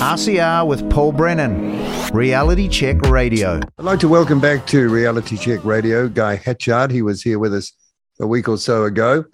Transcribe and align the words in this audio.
RCR 0.00 0.66
with 0.66 0.88
Paul 0.90 1.12
Brennan, 1.12 1.78
Reality 2.14 2.68
Check 2.68 3.02
Radio. 3.02 3.60
I'd 3.78 3.84
like 3.84 4.00
to 4.00 4.08
welcome 4.08 4.40
back 4.40 4.66
to 4.68 4.88
Reality 4.88 5.36
Check 5.36 5.62
Radio 5.62 6.08
Guy 6.08 6.36
Hatchard. 6.36 6.90
He 6.90 7.02
was 7.02 7.20
here 7.20 7.38
with 7.38 7.52
us 7.52 7.70
a 8.18 8.26
week 8.26 8.48
or 8.48 8.56
so 8.56 8.84
ago. 8.84 9.26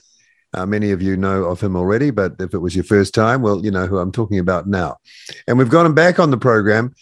Uh, 0.53 0.67
many 0.67 0.91
of 0.91 1.01
you 1.01 1.17
know 1.17 1.45
of 1.45 1.61
him 1.61 1.77
already, 1.77 2.11
but 2.11 2.35
if 2.41 2.53
it 2.53 2.59
was 2.59 2.75
your 2.75 2.83
first 2.83 3.15
time, 3.15 3.43
well, 3.43 3.65
you 3.65 3.71
know 3.71 3.87
who 3.87 3.99
I'm 3.99 4.11
talking 4.11 4.41
about 4.41 4.67
now. 4.67 4.97
And 5.47 5.57
we've 5.57 5.71
got 5.71 5.87
him 5.87 5.95
back 5.95 6.19
on 6.19 6.33
the 6.33 6.37
program 6.37 6.97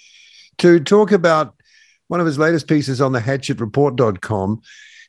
to 0.59 0.79
talk 0.79 1.11
about 1.11 1.55
one 2.09 2.21
of 2.21 2.27
his 2.27 2.39
latest 2.39 2.69
pieces 2.69 3.01
on 3.01 3.13
the 3.13 3.21
hatchardreport.com. 3.21 4.61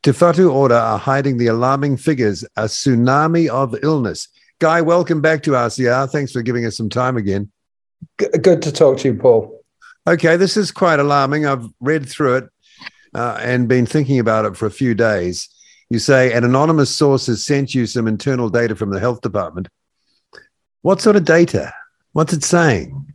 Te 0.01 0.11
Whatu 0.11 0.49
Ora 0.49 0.77
are 0.77 0.97
hiding 0.97 1.39
the 1.39 1.47
alarming 1.47 1.97
figures, 1.97 2.45
a 2.55 2.63
tsunami 2.63 3.49
of 3.49 3.75
illness. 3.83 4.29
Guy, 4.59 4.79
welcome 4.79 5.19
back 5.19 5.43
to 5.43 5.51
RCR. 5.51 6.09
Thanks 6.09 6.31
for 6.31 6.41
giving 6.41 6.65
us 6.65 6.77
some 6.77 6.89
time 6.89 7.17
again. 7.17 7.51
Good 8.17 8.61
to 8.61 8.71
talk 8.71 8.99
to 8.99 9.07
you, 9.09 9.15
Paul. 9.15 9.63
Okay, 10.07 10.37
this 10.37 10.55
is 10.55 10.71
quite 10.71 10.99
alarming. 10.99 11.45
I've 11.45 11.67
read 11.79 12.07
through 12.07 12.37
it 12.37 12.49
uh, 13.15 13.39
and 13.41 13.67
been 13.67 13.85
thinking 13.85 14.19
about 14.19 14.45
it 14.45 14.55
for 14.55 14.65
a 14.65 14.71
few 14.71 14.93
days. 14.93 15.49
You 15.89 15.99
say 15.99 16.33
an 16.33 16.43
anonymous 16.43 16.93
source 16.93 17.27
has 17.27 17.43
sent 17.43 17.73
you 17.73 17.85
some 17.85 18.07
internal 18.07 18.49
data 18.49 18.75
from 18.75 18.91
the 18.91 18.99
health 18.99 19.21
department. 19.21 19.67
What 20.81 21.01
sort 21.01 21.15
of 21.15 21.25
data? 21.25 21.73
What's 22.13 22.33
it 22.33 22.43
saying? 22.43 23.05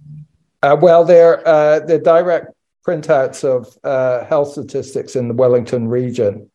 Uh, 0.62 0.77
well, 0.80 1.05
they're, 1.05 1.47
uh, 1.47 1.80
they're 1.80 2.00
direct 2.00 2.48
printouts 2.86 3.45
of 3.45 3.77
uh, 3.84 4.25
health 4.25 4.52
statistics 4.52 5.16
in 5.16 5.28
the 5.28 5.34
Wellington 5.34 5.88
region. 5.88 6.50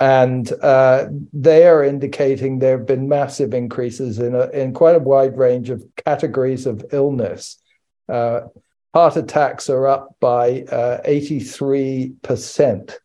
And 0.00 0.50
uh, 0.62 1.06
they 1.32 1.66
are 1.66 1.82
indicating 1.82 2.58
there 2.58 2.78
have 2.78 2.86
been 2.86 3.08
massive 3.08 3.52
increases 3.52 4.18
in, 4.20 4.34
a, 4.34 4.48
in 4.50 4.72
quite 4.72 4.94
a 4.94 5.00
wide 5.00 5.36
range 5.36 5.70
of 5.70 5.84
categories 6.04 6.66
of 6.66 6.84
illness. 6.92 7.60
Uh, 8.08 8.42
heart 8.94 9.16
attacks 9.16 9.68
are 9.68 9.88
up 9.88 10.16
by 10.20 10.62
uh, 10.62 11.02
83%, 11.02 12.96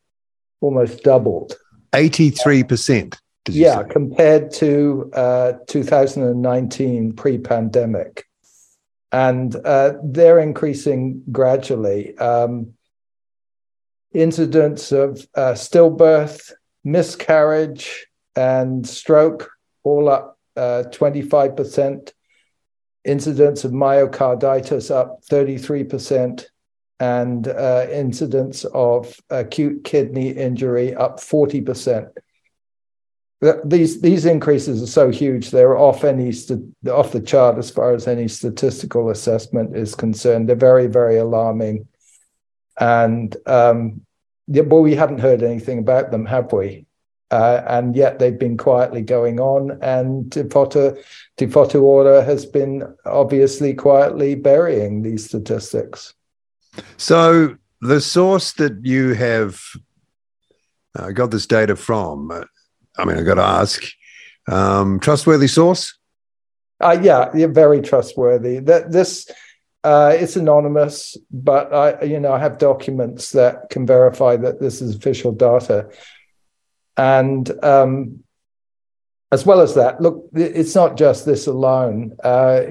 almost 0.62 1.04
doubled. 1.04 1.56
83%? 1.94 3.18
Yeah, 3.50 3.82
say? 3.82 3.90
compared 3.90 4.52
to 4.54 5.12
uh, 5.14 5.54
2019 5.68 7.14
pre 7.14 7.38
pandemic. 7.40 8.26
And 9.12 9.56
uh, 9.56 9.94
they're 10.04 10.40
increasing 10.40 11.24
gradually. 11.32 12.18
Um, 12.18 12.74
incidents 14.14 14.92
of 14.92 15.28
uh, 15.36 15.54
stillbirth, 15.54 16.52
miscarriage 16.84 18.08
and 18.36 18.88
stroke, 18.88 19.52
all 19.84 20.10
up 20.10 20.38
uh, 20.56 20.84
25%. 20.88 22.12
incidence 23.06 23.64
of 23.66 23.72
myocarditis 23.72 24.90
up 24.90 25.22
33%, 25.30 26.46
and 27.00 27.48
uh, 27.50 27.86
incidents 27.92 28.66
of 28.74 29.20
acute 29.30 29.84
kidney 29.84 30.30
injury 30.30 30.96
up 30.96 31.20
40%. 31.20 32.10
These 33.66 34.00
these 34.00 34.24
increases 34.26 34.82
are 34.82 34.88
so 34.88 35.10
huge; 35.10 35.52
they're 35.52 35.78
off 35.78 36.06
any 36.06 36.30
off 36.90 37.12
the 37.12 37.22
chart 37.26 37.58
as 37.58 37.70
far 37.70 37.94
as 37.94 38.08
any 38.08 38.30
statistical 38.30 39.10
assessment 39.10 39.76
is 39.76 39.96
concerned. 39.96 40.48
They're 40.48 40.56
very 40.56 40.88
very 40.88 41.18
alarming, 41.18 41.90
and 42.80 43.36
um, 43.46 44.06
yeah, 44.48 44.64
well, 44.64 44.82
we 44.82 44.96
haven't 44.96 45.20
heard 45.20 45.44
anything 45.44 45.80
about 45.80 46.12
them, 46.12 46.26
have 46.26 46.52
we? 46.52 46.86
Uh, 47.32 47.64
and 47.68 47.96
yet 47.96 48.20
they've 48.20 48.38
been 48.38 48.58
quietly 48.58 49.02
going 49.02 49.40
on, 49.40 49.78
and 49.82 50.32
Te 50.32 50.44
Whatu 50.44 51.82
Ora 51.82 52.24
has 52.24 52.46
been 52.46 52.84
obviously 53.06 53.74
quietly 53.74 54.36
burying 54.36 55.02
these 55.02 55.26
statistics. 55.26 56.14
So 56.98 57.58
the 57.82 58.02
source 58.02 58.54
that 58.54 58.86
you 58.86 59.14
have 59.14 59.60
uh, 60.96 61.12
got 61.12 61.32
this 61.32 61.48
data 61.48 61.76
from, 61.76 62.30
uh, 62.30 62.44
I 62.98 63.06
mean, 63.06 63.18
I 63.18 63.24
got 63.24 63.36
to 63.36 63.42
ask, 63.42 63.84
um, 64.48 65.00
trustworthy 65.00 65.48
source? 65.48 65.98
Uh, 66.80 67.00
yeah, 67.02 67.32
yeah, 67.34 67.48
very 67.48 67.82
trustworthy. 67.82 68.60
That 68.60 68.92
this 68.92 69.28
uh, 69.84 70.16
it's 70.18 70.36
anonymous, 70.36 71.18
but 71.32 71.74
I, 71.74 72.04
you 72.04 72.20
know, 72.20 72.32
I 72.32 72.40
have 72.40 72.58
documents 72.58 73.32
that 73.32 73.70
can 73.70 73.86
verify 73.86 74.38
that 74.38 74.60
this 74.60 74.82
is 74.82 74.96
official 74.96 75.34
data. 75.34 75.90
And 76.96 77.52
um, 77.64 78.24
as 79.32 79.46
well 79.46 79.60
as 79.60 79.74
that, 79.76 80.00
look, 80.00 80.30
it's 80.34 80.76
not 80.76 80.96
just 80.96 81.26
this 81.26 81.48
alone. 81.48 82.16
Uh, 82.24 82.62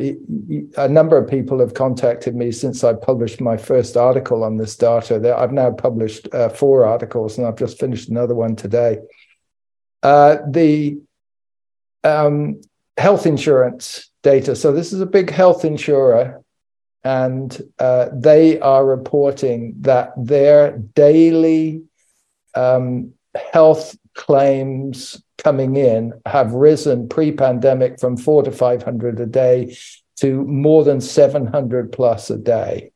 a 0.79 0.89
number 0.89 1.19
of 1.19 1.29
people 1.29 1.59
have 1.59 1.75
contacted 1.75 2.35
me 2.35 2.51
since 2.51 2.83
I 2.83 2.95
published 2.95 3.41
my 3.41 3.57
first 3.57 3.97
article 3.97 4.43
on 4.43 4.57
this 4.57 4.77
data. 4.77 5.37
I've 5.37 5.53
now 5.53 5.71
published 5.71 6.33
uh, 6.33 6.49
four 6.49 6.87
articles, 6.87 7.37
and 7.37 7.47
I've 7.47 7.57
just 7.57 7.79
finished 7.79 8.09
another 8.09 8.35
one 8.35 8.57
today. 8.57 9.01
Uh, 10.03 10.39
the 10.49 10.99
um, 12.05 12.61
health 12.97 13.27
insurance 13.27 14.11
data. 14.23 14.57
So 14.57 14.73
this 14.73 14.93
is 14.93 15.01
a 15.01 15.07
big 15.07 15.31
health 15.31 15.65
insurer 15.65 16.42
and 17.05 17.61
uh, 17.79 18.09
they 18.13 18.61
are 18.61 18.85
reporting 18.85 19.75
that 19.81 20.13
their 20.17 20.79
daily 20.79 21.83
um, 22.55 23.13
health 23.53 23.97
claims 24.15 25.23
coming 25.43 25.77
in 25.77 26.13
have 26.27 26.53
risen 26.53 27.09
pre-pandemic 27.09 27.99
from 27.99 28.17
four 28.17 28.43
to 28.43 28.53
500 28.53 29.19
a 29.19 29.27
day 29.27 29.77
to 30.17 30.45
more 30.45 30.85
than 30.85 31.01
700 31.01 31.91
plus 31.91 32.31
a 32.31 32.39
day, 32.39 32.93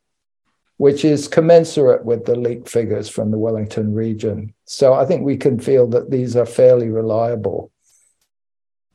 which 0.76 1.04
is 1.04 1.26
commensurate 1.26 2.04
with 2.04 2.24
the 2.24 2.36
leaked 2.36 2.68
figures 2.68 3.08
from 3.08 3.30
the 3.30 3.38
Wellington 3.38 3.94
region. 3.94 4.54
So 4.66 4.94
I 4.94 5.04
think 5.06 5.22
we 5.22 5.36
can 5.36 5.58
feel 5.58 5.88
that 5.88 6.10
these 6.10 6.36
are 6.36 6.46
fairly 6.46 6.88
reliable. 6.88 7.72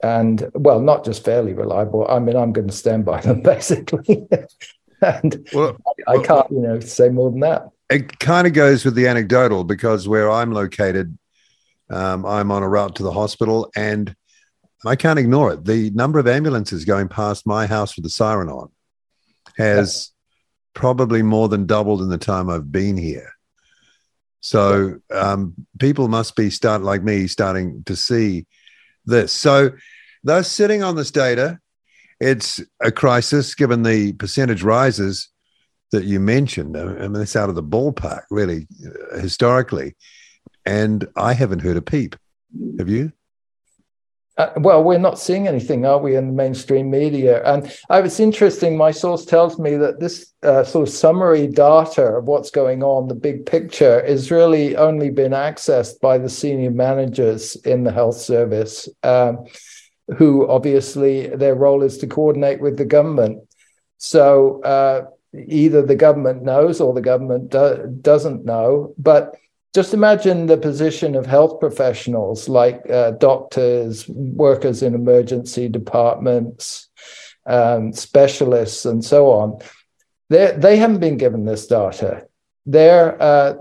And 0.01 0.49
well, 0.53 0.79
not 0.79 1.03
just 1.03 1.25
fairly 1.25 1.53
reliable. 1.53 2.07
I 2.09 2.19
mean, 2.19 2.35
I'm 2.35 2.53
going 2.53 2.69
to 2.69 2.73
stand 2.73 3.03
by 3.03 3.19
them 3.22 3.41
basically. 3.43 4.28
And 5.01 5.47
well, 5.53 5.78
I 6.07 6.19
can't, 6.19 6.50
you 6.51 6.59
know, 6.59 6.79
say 6.79 7.09
more 7.09 7.31
than 7.31 7.41
that. 7.41 7.69
It 7.89 8.19
kind 8.19 8.47
of 8.47 8.53
goes 8.53 8.85
with 8.85 8.95
the 8.95 9.07
anecdotal 9.07 9.63
because 9.63 10.07
where 10.07 10.31
I'm 10.31 10.51
located, 10.51 11.17
um, 11.89 12.25
I'm 12.25 12.51
on 12.51 12.63
a 12.63 12.69
route 12.69 12.95
to 12.95 13.03
the 13.03 13.11
hospital, 13.11 13.72
and 13.75 14.16
I 14.85 14.95
can't 14.95 15.19
ignore 15.19 15.53
it. 15.53 15.66
The 15.66 15.90
number 15.91 16.19
of 16.19 16.28
ambulances 16.28 16.85
going 16.85 17.09
past 17.09 17.45
my 17.45 17.67
house 17.67 17.95
with 17.95 18.03
the 18.03 18.09
siren 18.09 18.50
on 18.50 18.69
has 19.57 20.11
yeah. 20.11 20.79
probably 20.79 21.22
more 21.22 21.50
than 21.50 21.66
doubled 21.66 22.01
in 22.01 22.09
the 22.09 22.17
time 22.17 22.50
I've 22.50 22.72
been 22.72 22.97
here. 22.97 23.31
So 24.40 25.00
um, 25.13 25.53
people 25.79 26.07
must 26.07 26.35
be 26.35 26.50
start 26.50 26.81
like 26.81 27.03
me 27.03 27.28
starting 27.28 27.84
to 27.85 27.95
see 27.95 28.47
this. 29.06 29.31
So 29.31 29.72
they're 30.23 30.44
sitting 30.44 30.81
on 30.81 30.95
this 30.95 31.11
data 31.11 31.59
it's 32.21 32.61
a 32.79 32.91
crisis 32.91 33.55
given 33.55 33.81
the 33.81 34.13
percentage 34.13 34.61
rises 34.61 35.29
that 35.91 36.05
you 36.05 36.19
mentioned. 36.19 36.77
I 36.77 37.07
mean, 37.07 37.21
it's 37.21 37.35
out 37.35 37.49
of 37.49 37.55
the 37.55 37.63
ballpark, 37.63 38.23
really, 38.29 38.67
uh, 38.85 39.17
historically. 39.17 39.95
And 40.65 41.07
I 41.15 41.33
haven't 41.33 41.59
heard 41.59 41.77
a 41.77 41.81
peep. 41.81 42.15
Have 42.77 42.89
you? 42.89 43.11
Uh, 44.37 44.51
well, 44.57 44.83
we're 44.83 44.99
not 44.99 45.19
seeing 45.19 45.47
anything, 45.47 45.85
are 45.85 45.97
we, 45.97 46.15
in 46.15 46.27
the 46.27 46.33
mainstream 46.33 46.89
media? 46.89 47.43
And 47.43 47.65
uh, 47.89 48.01
it's 48.05 48.19
interesting. 48.19 48.77
My 48.77 48.91
source 48.91 49.25
tells 49.25 49.59
me 49.59 49.75
that 49.75 49.99
this 49.99 50.31
uh, 50.43 50.63
sort 50.63 50.87
of 50.87 50.93
summary 50.93 51.47
data 51.47 52.03
of 52.03 52.25
what's 52.25 52.51
going 52.51 52.83
on, 52.83 53.07
the 53.07 53.15
big 53.15 53.45
picture, 53.45 53.99
is 53.99 54.31
really 54.31 54.75
only 54.77 55.09
been 55.09 55.33
accessed 55.33 55.99
by 55.99 56.17
the 56.19 56.29
senior 56.29 56.71
managers 56.71 57.55
in 57.65 57.83
the 57.83 57.91
health 57.91 58.17
service. 58.17 58.87
Um, 59.03 59.45
who 60.17 60.47
obviously 60.47 61.27
their 61.27 61.55
role 61.55 61.83
is 61.83 61.97
to 61.99 62.07
coordinate 62.07 62.61
with 62.61 62.77
the 62.77 62.85
government. 62.85 63.47
So 63.97 64.61
uh, 64.63 65.05
either 65.33 65.81
the 65.81 65.95
government 65.95 66.43
knows 66.43 66.81
or 66.81 66.93
the 66.93 67.02
government 67.02 67.52
do- 67.52 67.97
doesn't 68.02 68.46
know. 68.46 68.93
But 68.97 69.35
just 69.73 69.93
imagine 69.93 70.47
the 70.47 70.58
position 70.58 71.16
of 71.16 71.25
health 71.25 71.59
professionals 71.59 72.49
like 72.49 72.90
uh, 72.90 73.11
doctors, 73.11 74.08
workers 74.09 74.84
in 74.84 74.96
emergency 74.96 75.69
departments, 75.69 76.90
um, 77.46 77.93
specialists, 77.93 78.85
and 78.85 79.03
so 79.03 79.31
on. 79.31 79.59
They 80.29 80.53
they 80.58 80.78
haven't 80.78 80.99
been 80.99 81.17
given 81.17 81.46
this 81.46 81.67
data. 81.67 82.28
They're 82.66 83.22
uh, 83.22 83.53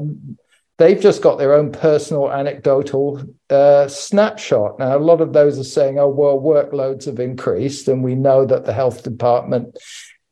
they've 0.79 1.01
just 1.01 1.23
got 1.23 1.39
their 1.39 1.55
own 1.55 1.71
personal 1.71 2.31
anecdotal 2.31 3.23
uh, 3.51 3.89
snapshot. 3.89 4.79
Now, 4.79 4.97
a 4.97 4.99
lot 4.99 5.21
of 5.21 5.33
those 5.33 5.59
are 5.59 5.65
saying, 5.65 5.99
oh, 5.99 6.09
well, 6.09 6.39
workloads 6.39 7.05
have 7.07 7.21
increased, 7.21 7.89
and 7.89 8.03
we 8.03 8.15
know 8.15 8.47
that 8.47 8.65
the 8.65 8.73
health 8.73 9.03
department 9.03 9.77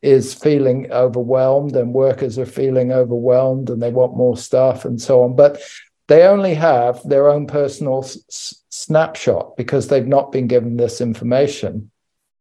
is 0.00 0.32
feeling 0.32 0.90
overwhelmed 0.92 1.74
and 1.74 1.92
workers 1.92 2.38
are 2.38 2.46
feeling 2.46 2.92
overwhelmed 2.92 3.68
and 3.68 3.82
they 3.82 3.90
want 3.90 4.16
more 4.16 4.36
staff 4.36 4.84
and 4.84 5.00
so 5.00 5.22
on. 5.22 5.34
But 5.34 5.60
they 6.06 6.22
only 6.22 6.54
have 6.54 7.02
their 7.04 7.28
own 7.28 7.46
personal 7.46 8.04
s- 8.04 8.62
snapshot 8.70 9.56
because 9.56 9.88
they've 9.88 10.06
not 10.06 10.30
been 10.30 10.46
given 10.46 10.76
this 10.76 11.00
information. 11.00 11.90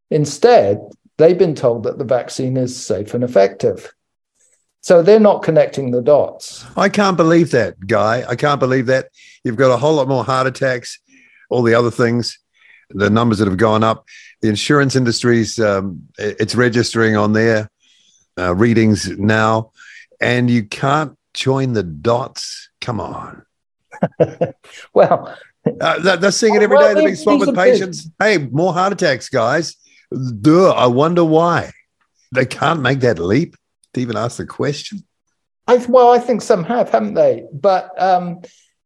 Instead, 0.09 0.79
they've 1.17 1.37
been 1.37 1.55
told 1.55 1.83
that 1.83 1.97
the 1.97 2.05
vaccine 2.05 2.57
is 2.57 2.77
safe 2.77 3.13
and 3.13 3.23
effective. 3.23 3.91
So 4.87 5.01
they're 5.01 5.19
not 5.19 5.43
connecting 5.43 5.91
the 5.91 6.01
dots. 6.01 6.65
I 6.77 6.87
can't 6.87 7.17
believe 7.17 7.51
that, 7.51 7.77
Guy. 7.87 8.23
I 8.25 8.37
can't 8.37 8.57
believe 8.57 8.85
that. 8.85 9.09
You've 9.43 9.57
got 9.57 9.69
a 9.69 9.75
whole 9.75 9.95
lot 9.95 10.07
more 10.07 10.23
heart 10.23 10.47
attacks, 10.47 10.97
all 11.49 11.61
the 11.61 11.73
other 11.73 11.91
things, 11.91 12.39
the 12.91 13.09
numbers 13.09 13.39
that 13.39 13.49
have 13.49 13.57
gone 13.57 13.83
up. 13.83 14.05
The 14.41 14.47
insurance 14.47 14.95
industry's 14.95 15.59
um, 15.59 16.07
it's 16.17 16.55
registering 16.55 17.17
on 17.17 17.33
their 17.33 17.69
uh, 18.39 18.55
readings 18.55 19.09
now, 19.09 19.73
and 20.21 20.49
you 20.49 20.63
can't 20.63 21.17
join 21.33 21.73
the 21.73 21.83
dots. 21.83 22.69
Come 22.79 23.01
on. 23.01 23.45
well, 24.93 25.37
uh, 25.81 26.15
they're 26.15 26.31
seeing 26.31 26.55
it 26.55 26.61
every 26.61 26.77
day. 26.77 26.93
They're 26.93 27.03
being 27.03 27.15
swamped 27.17 27.45
with 27.45 27.55
patients. 27.57 28.09
Hey, 28.19 28.37
more 28.37 28.71
heart 28.71 28.93
attacks, 28.93 29.27
guys. 29.27 29.75
Duh. 30.39 30.71
I 30.71 30.87
wonder 30.87 31.25
why 31.25 31.73
they 32.31 32.45
can't 32.45 32.79
make 32.79 33.01
that 33.01 33.19
leap 33.19 33.57
to 33.93 34.01
even 34.01 34.17
ask 34.17 34.37
the 34.37 34.45
question. 34.45 35.03
I, 35.67 35.77
well, 35.89 36.11
I 36.11 36.19
think 36.19 36.41
some 36.41 36.63
have, 36.63 36.89
haven't 36.89 37.15
they? 37.15 37.43
But 37.51 37.91
um, 38.01 38.41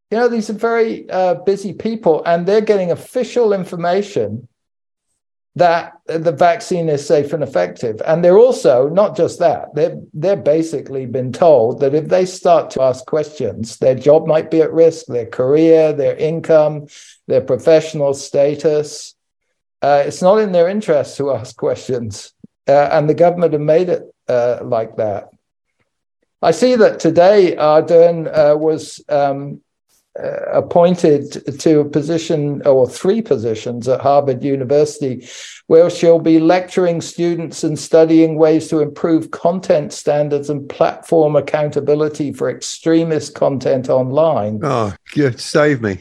you 0.10 0.18
know, 0.18 0.28
these 0.28 0.50
are 0.50 0.54
very 0.54 1.10
uh, 1.10 1.36
busy 1.36 1.74
people, 1.74 2.24
and 2.26 2.46
they're 2.46 2.62
getting 2.62 2.92
official 2.92 3.54
information 3.54 4.48
that 5.56 5.94
the 6.06 6.32
vaccine 6.32 6.88
is 6.88 7.06
safe 7.06 7.34
and 7.34 7.44
effective. 7.44 8.02
And 8.06 8.24
they're 8.24 8.38
also 8.38 8.88
not 8.88 9.18
just 9.18 9.40
that, 9.40 9.76
they're, 9.76 9.98
they're 10.14 10.38
basically 10.38 11.06
been 11.06 11.34
told 11.34 11.82
that 11.82 11.94
if 11.94 12.08
they 12.08 12.26
start 12.26 12.70
to 12.72 12.82
ask 12.82 13.06
questions, 13.06 13.78
their 13.78 13.96
job 13.96 14.28
might 14.28 14.50
be 14.50 14.62
at 14.62 14.72
risk, 14.72 15.08
their 15.08 15.26
career, 15.26 15.92
their 15.92 16.16
income, 16.16 16.88
their 17.28 17.42
professional 17.42 18.14
status. 18.14 19.14
Uh, 19.82 20.04
it's 20.06 20.22
not 20.22 20.38
in 20.38 20.54
their 20.54 20.70
interest 20.70 21.18
to 21.18 21.32
ask 21.32 21.56
questions. 21.58 22.34
Uh, 22.68 22.90
and 22.92 23.10
the 23.10 23.14
government 23.14 23.52
have 23.52 23.62
made 23.62 23.90
it 23.90 24.04
uh, 24.32 24.60
like 24.64 24.96
that. 24.98 25.30
I 26.42 26.52
see 26.52 26.76
that 26.76 27.00
today 27.00 27.56
Ardern 27.56 28.28
uh, 28.28 28.58
was 28.58 29.04
um, 29.10 29.62
uh, 30.20 30.42
appointed 30.52 31.60
to 31.60 31.80
a 31.80 31.86
position 31.86 32.66
or 32.66 32.90
three 32.90 33.22
positions 33.22 33.88
at 33.88 34.02
Harvard 34.02 34.44
University, 34.44 35.28
where 35.68 35.90
she'll 35.90 36.20
be 36.20 36.40
lecturing 36.40 37.00
students 37.00 37.64
and 37.64 37.78
studying 37.78 38.36
ways 38.38 38.68
to 38.70 38.80
improve 38.80 39.32
content 39.32 39.94
standards 39.94 40.50
and 40.50 40.68
platform 40.68 41.36
accountability 41.36 42.34
for 42.34 42.50
extremist 42.50 43.36
content 43.36 43.88
online. 43.90 44.60
Oh, 44.64 44.94
good. 45.14 45.40
Save 45.40 45.82
me. 45.82 46.00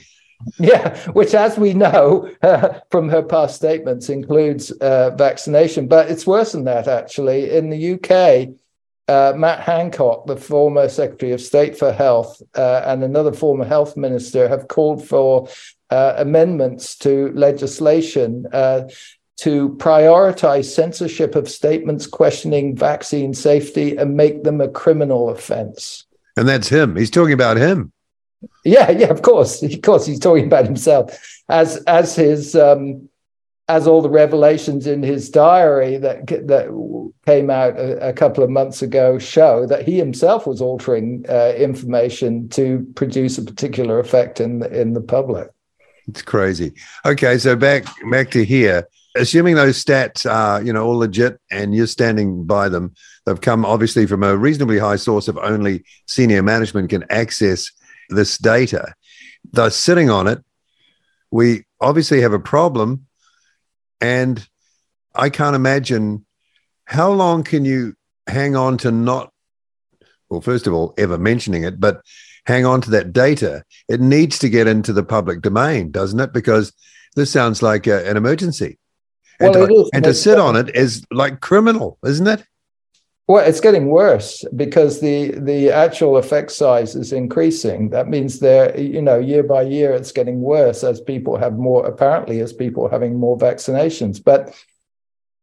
Yeah, 0.59 0.99
which, 1.11 1.35
as 1.35 1.59
we 1.59 1.75
know 1.75 2.31
uh, 2.43 2.81
from 2.91 3.09
her 3.09 3.23
past 3.23 3.57
statements, 3.57 4.09
includes 4.09 4.71
uh, 4.71 5.11
vaccination. 5.11 5.89
But 5.89 6.11
it's 6.11 6.27
worse 6.27 6.53
than 6.53 6.65
that, 6.65 6.89
actually. 6.89 7.51
In 7.51 7.71
the 7.71 7.95
UK, 7.95 8.55
uh, 9.09 9.37
Matt 9.37 9.61
Hancock, 9.61 10.27
the 10.27 10.37
former 10.37 10.89
Secretary 10.89 11.33
of 11.33 11.41
State 11.41 11.77
for 11.77 11.93
Health, 11.93 12.41
uh, 12.55 12.83
and 12.87 13.03
another 13.03 13.33
former 13.33 13.65
health 13.65 13.97
minister 13.97 14.49
have 14.49 14.69
called 14.69 15.07
for 15.07 15.49
uh, 15.91 16.15
amendments 16.17 16.97
to 16.97 17.33
legislation 17.35 18.47
uh, 18.53 18.83
to 19.39 19.71
prioritize 19.79 20.67
censorship 20.67 21.35
of 21.35 21.49
statements 21.49 22.07
questioning 22.07 22.77
vaccine 22.77 23.35
safety 23.35 23.97
and 23.97 24.17
make 24.17 24.45
them 24.45 24.61
a 24.61 24.69
criminal 24.69 25.31
offense. 25.31 26.07
And 26.37 26.47
that's 26.47 26.69
him. 26.69 26.95
He's 26.95 27.11
talking 27.11 27.33
about 27.33 27.57
him. 27.57 27.93
Yeah, 28.65 28.91
yeah, 28.91 29.09
of 29.09 29.23
course, 29.23 29.63
of 29.63 29.83
course, 29.83 30.07
he's 30.07 30.19
talking 30.19 30.47
about 30.47 30.65
himself 30.65 31.41
as 31.49 31.83
as 31.85 32.15
his 32.15 32.55
um, 32.55 33.09
as 33.71 33.87
all 33.87 34.03
the 34.03 34.11
revelations 34.11 34.87
in 34.87 35.03
his 35.03 35.31
diary 35.31 35.97
that 35.97 36.27
that 36.27 37.13
came 37.27 37.51
out 37.51 37.79
a, 37.79 38.09
a 38.09 38.13
couple 38.13 38.43
of 38.43 38.51
months 38.51 38.83
ago 38.83 39.19
show 39.19 39.67
that 39.67 39.87
he 39.87 39.97
himself 39.97 40.47
was 40.47 40.61
altering 40.61 41.25
uh, 41.29 41.53
information 41.57 42.49
to 42.49 42.87
produce 42.97 43.39
a 43.39 43.43
particular 43.43 44.01
effect 44.01 44.41
in 44.41 44.59
the, 44.59 44.81
in 44.81 44.93
the 44.93 45.01
public. 45.01 45.49
It's 46.09 46.23
crazy. 46.23 46.73
Okay, 47.07 47.39
so 47.39 47.55
back 47.57 47.85
back 48.11 48.31
to 48.33 48.45
here. 48.45 48.89
Assuming 49.17 49.57
those 49.57 49.83
stats 49.83 50.29
are 50.29 50.63
you 50.63 50.73
know 50.73 50.85
all 50.87 50.99
legit 50.99 51.41
and 51.51 51.75
you're 51.75 51.87
standing 51.87 52.45
by 52.45 52.69
them, 52.69 52.95
they've 53.25 53.41
come 53.41 53.65
obviously 53.65 54.07
from 54.07 54.23
a 54.23 54.37
reasonably 54.37 54.79
high 54.79 54.97
source 54.97 55.29
of 55.29 55.39
only 55.39 55.85
senior 56.07 56.43
management 56.43 56.91
can 56.91 57.05
access 57.11 57.71
this 58.11 58.39
data. 58.39 58.95
They're 59.53 59.71
sitting 59.71 60.11
on 60.11 60.27
it. 60.27 60.45
We 61.31 61.65
obviously 61.81 62.21
have 62.21 62.33
a 62.33 62.41
problem 62.41 63.07
and 64.01 64.47
I 65.15 65.31
can't 65.31 65.57
imagine 65.57 66.25
how 66.85 67.13
long 67.13 67.45
can 67.45 67.65
you 67.65 67.95
hang 68.27 68.57
on 68.57 68.79
to 68.79 68.91
not, 68.91 69.33
well, 70.29 70.41
first 70.41 70.67
of 70.67 70.75
all, 70.75 70.95
ever 70.99 71.19
mentioning 71.19 71.65
it, 71.65 71.81
but 71.81 72.03
hang 72.47 72.65
on 72.65 72.81
to 72.83 72.91
that 72.91 73.13
data. 73.13 73.65
It 73.89 74.01
needs 74.01 74.39
to 74.41 74.49
get 74.49 74.67
into 74.67 74.93
the 74.93 75.03
public 75.03 75.43
domain, 75.43 75.91
doesn't 75.91 76.21
it? 76.21 76.33
Because 76.33 76.73
this 77.17 77.31
sounds 77.31 77.63
like 77.63 77.87
a, 77.87 78.09
an 78.09 78.17
emergency. 78.17 78.79
And, 79.39 79.55
well, 79.55 79.67
to, 79.67 79.91
and 79.95 80.05
to 80.05 80.15
sit 80.15 80.39
on 80.39 80.57
it 80.57 80.75
is 80.75 81.05
like 81.11 81.41
criminal, 81.41 81.99
isn't 82.05 82.27
it? 82.27 82.45
Well, 83.31 83.47
it's 83.47 83.61
getting 83.61 83.87
worse 83.87 84.45
because 84.57 84.99
the 84.99 85.31
the 85.39 85.71
actual 85.71 86.17
effect 86.17 86.51
size 86.51 86.97
is 86.97 87.13
increasing. 87.13 87.91
That 87.91 88.09
means 88.09 88.41
there, 88.41 88.77
you 88.77 89.01
know, 89.01 89.21
year 89.21 89.45
by 89.45 89.63
year, 89.63 89.93
it's 89.93 90.11
getting 90.11 90.41
worse 90.41 90.83
as 90.83 91.01
people 91.01 91.37
have 91.37 91.57
more. 91.57 91.87
Apparently, 91.87 92.41
as 92.41 92.53
people 92.53 92.89
having 92.89 93.21
more 93.21 93.39
vaccinations. 93.39 94.21
But 94.21 94.53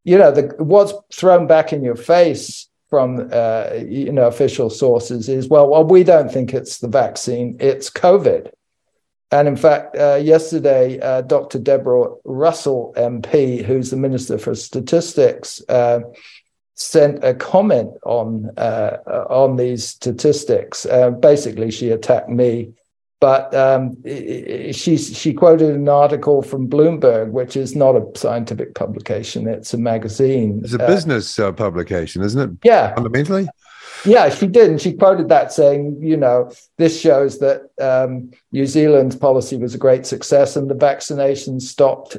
you 0.04 0.18
know, 0.18 0.32
the, 0.32 0.54
what's 0.58 0.92
thrown 1.14 1.48
back 1.48 1.72
in 1.72 1.82
your 1.82 1.96
face 1.96 2.68
from 2.90 3.30
uh, 3.32 3.70
you 3.88 4.12
know 4.12 4.28
official 4.28 4.70
sources 4.70 5.30
is 5.30 5.48
well, 5.48 5.70
well, 5.70 5.86
we 5.86 6.04
don't 6.04 6.30
think 6.30 6.54
it's 6.54 6.80
the 6.80 6.90
vaccine; 6.90 7.56
it's 7.62 7.90
COVID. 7.90 8.52
And 9.32 9.48
in 9.48 9.56
fact, 9.56 9.96
uh, 9.98 10.16
yesterday, 10.16 11.00
uh, 11.00 11.22
Dr. 11.22 11.60
Deborah 11.60 12.16
Russell, 12.26 12.94
MP, 12.98 13.64
who's 13.64 13.92
the 13.92 13.98
Minister 13.98 14.38
for 14.38 14.56
Statistics 14.56 15.62
uh, 15.70 16.00
sent 16.78 17.24
a 17.24 17.34
comment 17.34 17.90
on 18.06 18.52
uh, 18.58 18.98
on 19.30 19.58
these 19.58 19.84
statistics. 19.84 20.86
Uh, 20.86 21.10
basically, 21.10 21.72
she 21.72 21.90
attacked 21.90 22.30
me, 22.30 22.72
but 23.20 23.54
um, 23.56 23.98
she 24.06 24.98
she 24.98 25.34
quoted 25.34 25.76
an 25.76 25.90
article 25.90 26.44
from 26.44 26.70
Bloomberg, 26.70 27.32
which 27.32 27.58
is 27.58 27.76
not 27.76 27.96
a 27.96 28.06
scientific 28.16 28.76
publication; 28.76 29.48
it's 29.48 29.74
a 29.74 29.78
magazine. 29.78 30.62
It's 30.64 30.74
a 30.74 30.84
uh, 30.84 30.88
business 30.88 31.40
uh, 31.40 31.52
publication, 31.52 32.24
isn't 32.24 32.42
it? 32.42 32.58
Yeah, 32.64 32.94
fundamentally. 32.94 33.50
Yeah, 34.06 34.30
she 34.30 34.46
did, 34.46 34.70
and 34.70 34.80
she 34.80 34.94
quoted 34.94 35.30
that 35.30 35.52
saying, 35.52 35.98
you 36.00 36.16
know, 36.16 36.52
this 36.78 37.02
shows 37.02 37.40
that 37.40 37.72
um, 37.82 38.30
New 38.52 38.68
Zealand's 38.68 39.16
policy 39.16 39.58
was 39.58 39.74
a 39.74 39.80
great 39.80 40.06
success, 40.06 40.56
and 40.56 40.70
the 40.70 40.76
vaccination 40.76 41.60
stopped 41.60 42.18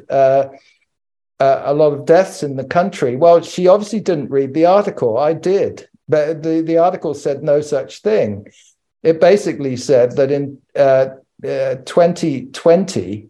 uh, 1.39 1.63
a 1.65 1.73
lot 1.73 1.93
of 1.93 2.05
deaths 2.05 2.43
in 2.43 2.55
the 2.55 2.63
country. 2.63 3.15
Well, 3.15 3.41
she 3.41 3.67
obviously 3.67 3.99
didn't 3.99 4.29
read 4.29 4.53
the 4.53 4.65
article. 4.65 5.17
I 5.17 5.33
did, 5.33 5.87
but 6.07 6.43
the, 6.43 6.61
the 6.61 6.77
article 6.77 7.13
said 7.13 7.43
no 7.43 7.61
such 7.61 8.01
thing. 8.01 8.47
It 9.03 9.21
basically 9.21 9.77
said 9.77 10.17
that 10.17 10.31
in 10.31 10.61
uh, 10.75 11.07
uh, 11.43 11.75
2020, 11.85 13.29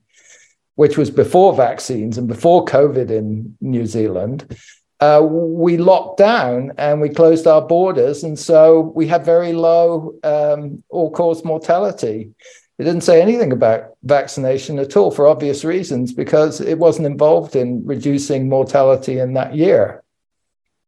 which 0.76 0.98
was 0.98 1.12
before 1.12 1.56
vaccines 1.56 2.18
and 2.18 2.28
before 2.28 2.66
COVID 2.66 3.12
in 3.12 3.56
New 3.62 3.86
Zealand, 3.86 4.58
uh, 5.00 5.22
we 5.24 5.78
locked 5.78 6.18
down 6.18 6.74
and 6.78 7.00
we 7.00 7.10
closed 7.10 7.48
our 7.48 7.62
borders. 7.62 8.24
And 8.24 8.38
so 8.38 8.92
we 8.96 9.08
had 9.08 9.24
very 9.24 9.54
low 9.54 10.16
um, 10.24 10.84
all 10.90 11.12
cause 11.12 11.46
mortality. 11.46 12.32
It 12.80 12.86
didn't 12.86 13.04
say 13.04 13.22
anything 13.22 13.52
about 13.52 13.98
vaccination 14.04 14.80
at 14.80 14.96
all 14.96 15.12
for 15.12 15.28
obvious 15.28 15.66
reasons, 15.66 16.14
because 16.14 16.62
it 16.62 16.80
wasn't 16.80 17.08
involved 17.08 17.58
in 17.58 17.86
reducing 17.86 18.48
mortality 18.48 19.20
in 19.20 19.34
that 19.34 19.54
year. 19.54 20.02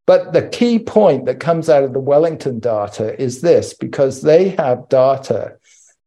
But 0.06 0.32
the 0.32 0.48
key 0.48 0.80
point 0.80 1.26
that 1.26 1.42
comes 1.42 1.70
out 1.70 1.84
of 1.84 1.92
the 1.92 2.00
Wellington 2.00 2.60
data 2.60 3.22
is 3.22 3.42
this 3.42 3.74
because 3.74 4.22
they 4.22 4.50
have 4.50 4.88
data 4.88 5.58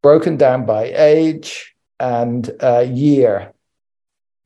broken 0.02 0.38
down 0.38 0.64
by 0.64 0.84
age 0.96 1.74
and 2.00 2.50
uh, 2.62 2.86
year. 2.88 3.52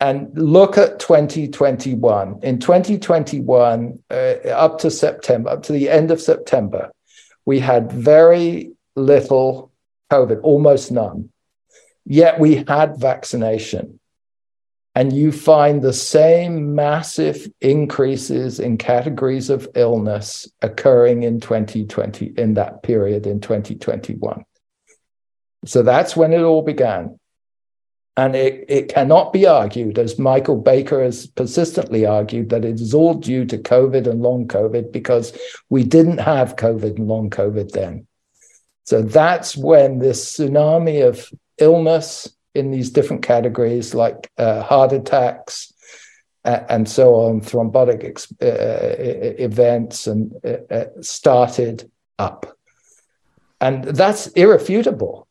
And 0.00 0.36
look 0.36 0.76
at 0.76 0.98
2021. 0.98 2.40
In 2.42 2.58
2021, 2.58 3.98
uh, 4.10 4.14
up 4.14 4.80
to 4.80 4.90
September, 4.90 5.50
up 5.50 5.62
to 5.64 5.72
the 5.72 5.88
end 5.88 6.10
of 6.10 6.20
September, 6.20 6.90
we 7.46 7.60
had 7.60 7.92
very 7.92 8.72
little 8.96 9.67
COVID, 10.10 10.40
almost 10.42 10.90
none. 10.90 11.30
Yet 12.04 12.40
we 12.40 12.64
had 12.66 12.98
vaccination. 12.98 14.00
And 14.94 15.12
you 15.12 15.30
find 15.30 15.80
the 15.80 15.92
same 15.92 16.74
massive 16.74 17.46
increases 17.60 18.58
in 18.58 18.78
categories 18.78 19.48
of 19.48 19.68
illness 19.76 20.50
occurring 20.60 21.22
in 21.22 21.38
2020, 21.38 22.32
in 22.36 22.54
that 22.54 22.82
period 22.82 23.26
in 23.26 23.40
2021. 23.40 24.44
So 25.64 25.82
that's 25.82 26.16
when 26.16 26.32
it 26.32 26.42
all 26.42 26.62
began. 26.62 27.20
And 28.16 28.34
it, 28.34 28.64
it 28.68 28.88
cannot 28.88 29.32
be 29.32 29.46
argued, 29.46 29.96
as 29.96 30.18
Michael 30.18 30.60
Baker 30.60 31.04
has 31.04 31.28
persistently 31.28 32.04
argued, 32.04 32.48
that 32.48 32.64
it 32.64 32.80
is 32.80 32.92
all 32.92 33.14
due 33.14 33.44
to 33.44 33.58
COVID 33.58 34.08
and 34.08 34.20
long 34.20 34.48
COVID 34.48 34.90
because 34.90 35.38
we 35.70 35.84
didn't 35.84 36.18
have 36.18 36.56
COVID 36.56 36.96
and 36.96 37.06
long 37.06 37.30
COVID 37.30 37.70
then. 37.70 38.07
So 38.88 39.02
that's 39.02 39.56
when 39.56 39.98
this 39.98 40.32
tsunami 40.32 41.06
of 41.06 41.30
illness 41.58 42.28
in 42.54 42.70
these 42.70 42.90
different 42.90 43.22
categories, 43.22 43.94
like 43.94 44.30
uh, 44.38 44.62
heart 44.62 44.92
attacks 44.92 45.72
and 46.44 46.88
so 46.88 47.14
on, 47.16 47.42
thrombotic 47.42 48.02
ex- 48.04 48.32
uh, 48.40 49.34
events, 49.38 50.06
and 50.06 50.32
uh, 50.42 50.74
uh, 50.74 50.84
started 51.02 51.90
up, 52.18 52.56
and 53.60 53.84
that's 53.84 54.28
irrefutable 54.28 55.28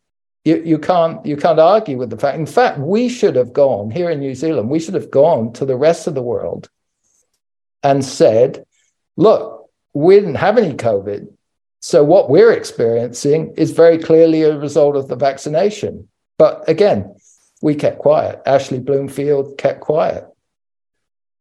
you, 0.47 0.61
you 0.63 0.79
can't 0.79 1.25
you 1.25 1.35
can't 1.35 1.59
argue 1.59 1.97
with 1.97 2.09
the 2.09 2.17
fact. 2.17 2.37
In 2.37 2.45
fact, 2.45 2.79
we 2.79 3.09
should 3.09 3.35
have 3.35 3.51
gone 3.51 3.89
here 3.89 4.09
in 4.09 4.19
New 4.19 4.33
Zealand. 4.33 4.69
We 4.69 4.79
should 4.79 4.93
have 4.93 5.11
gone 5.11 5.51
to 5.53 5.65
the 5.65 5.75
rest 5.75 6.07
of 6.07 6.15
the 6.15 6.21
world 6.21 6.69
and 7.83 8.05
said, 8.05 8.65
"Look, 9.17 9.69
we 9.93 10.15
didn't 10.15 10.35
have 10.35 10.57
any 10.57 10.73
COVID, 10.75 11.27
so 11.87 12.03
what 12.03 12.29
we're 12.29 12.51
experiencing 12.51 13.53
is 13.55 13.71
very 13.71 13.97
clearly 13.97 14.41
a 14.43 14.57
result 14.57 14.95
of 14.95 15.07
the 15.07 15.15
vaccination." 15.15 16.07
But 16.37 16.67
again, 16.67 17.15
we 17.61 17.75
kept 17.75 17.99
quiet. 17.99 18.41
Ashley 18.45 18.79
Bloomfield 18.79 19.57
kept 19.57 19.79
quiet. 19.81 20.25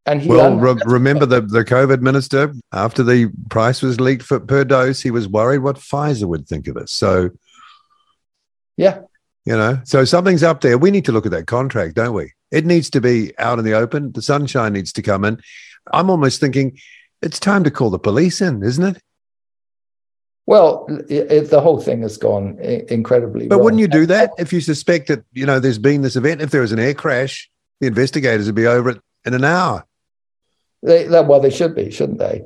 And 0.05 0.21
he 0.21 0.29
well, 0.29 0.55
re- 0.55 0.81
remember 0.85 1.25
the, 1.25 1.41
the 1.41 1.65
COVID 1.65 1.99
minister 1.99 2.53
after 2.71 3.03
the 3.03 3.29
price 3.49 3.81
was 3.81 3.99
leaked 3.99 4.23
for 4.23 4.39
per 4.39 4.63
dose, 4.63 5.01
he 5.01 5.11
was 5.11 5.27
worried 5.27 5.59
what 5.59 5.75
Pfizer 5.75 6.27
would 6.29 6.47
think 6.47 6.67
of 6.69 6.77
it. 6.77 6.89
So 6.89 7.31
yeah. 8.77 9.01
You 9.43 9.57
know, 9.57 9.79
so 9.83 10.05
something's 10.05 10.43
up 10.43 10.61
there. 10.61 10.77
We 10.77 10.91
need 10.91 11.05
to 11.05 11.11
look 11.11 11.25
at 11.25 11.31
that 11.31 11.47
contract, 11.47 11.95
don't 11.95 12.13
we? 12.13 12.33
It 12.51 12.65
needs 12.65 12.89
to 12.91 13.01
be 13.01 13.37
out 13.37 13.59
in 13.59 13.65
the 13.65 13.73
open. 13.73 14.11
The 14.11 14.21
sunshine 14.21 14.73
needs 14.73 14.93
to 14.93 15.01
come 15.01 15.25
in. 15.25 15.41
I'm 15.91 16.09
almost 16.09 16.39
thinking 16.39 16.77
it's 17.21 17.39
time 17.39 17.63
to 17.63 17.71
call 17.71 17.89
the 17.89 17.99
police 17.99 18.41
in, 18.41 18.63
isn't 18.63 18.83
it? 18.95 19.01
Well, 20.47 20.87
it, 21.09 21.29
it, 21.29 21.49
the 21.49 21.59
whole 21.59 21.79
thing 21.79 22.01
has 22.03 22.17
gone 22.17 22.57
incredibly. 22.59 23.47
But 23.47 23.57
wrong. 23.57 23.65
wouldn't 23.65 23.81
you 23.81 23.87
do 23.89 24.05
that 24.05 24.31
if 24.39 24.53
you 24.53 24.61
suspect 24.61 25.09
that 25.09 25.23
you 25.33 25.45
know 25.45 25.59
there's 25.59 25.77
been 25.77 26.01
this 26.01 26.15
event? 26.15 26.41
If 26.41 26.51
there 26.51 26.61
was 26.61 26.71
an 26.71 26.79
air 26.79 26.93
crash, 26.93 27.49
the 27.81 27.87
investigators 27.87 28.45
would 28.45 28.55
be 28.55 28.65
over 28.65 28.91
it 28.91 29.01
in 29.25 29.33
an 29.33 29.43
hour. 29.43 29.85
They, 30.83 31.07
well, 31.09 31.41
they 31.41 31.49
should 31.49 31.75
be, 31.75 31.91
shouldn't 31.91 32.19
they? 32.19 32.43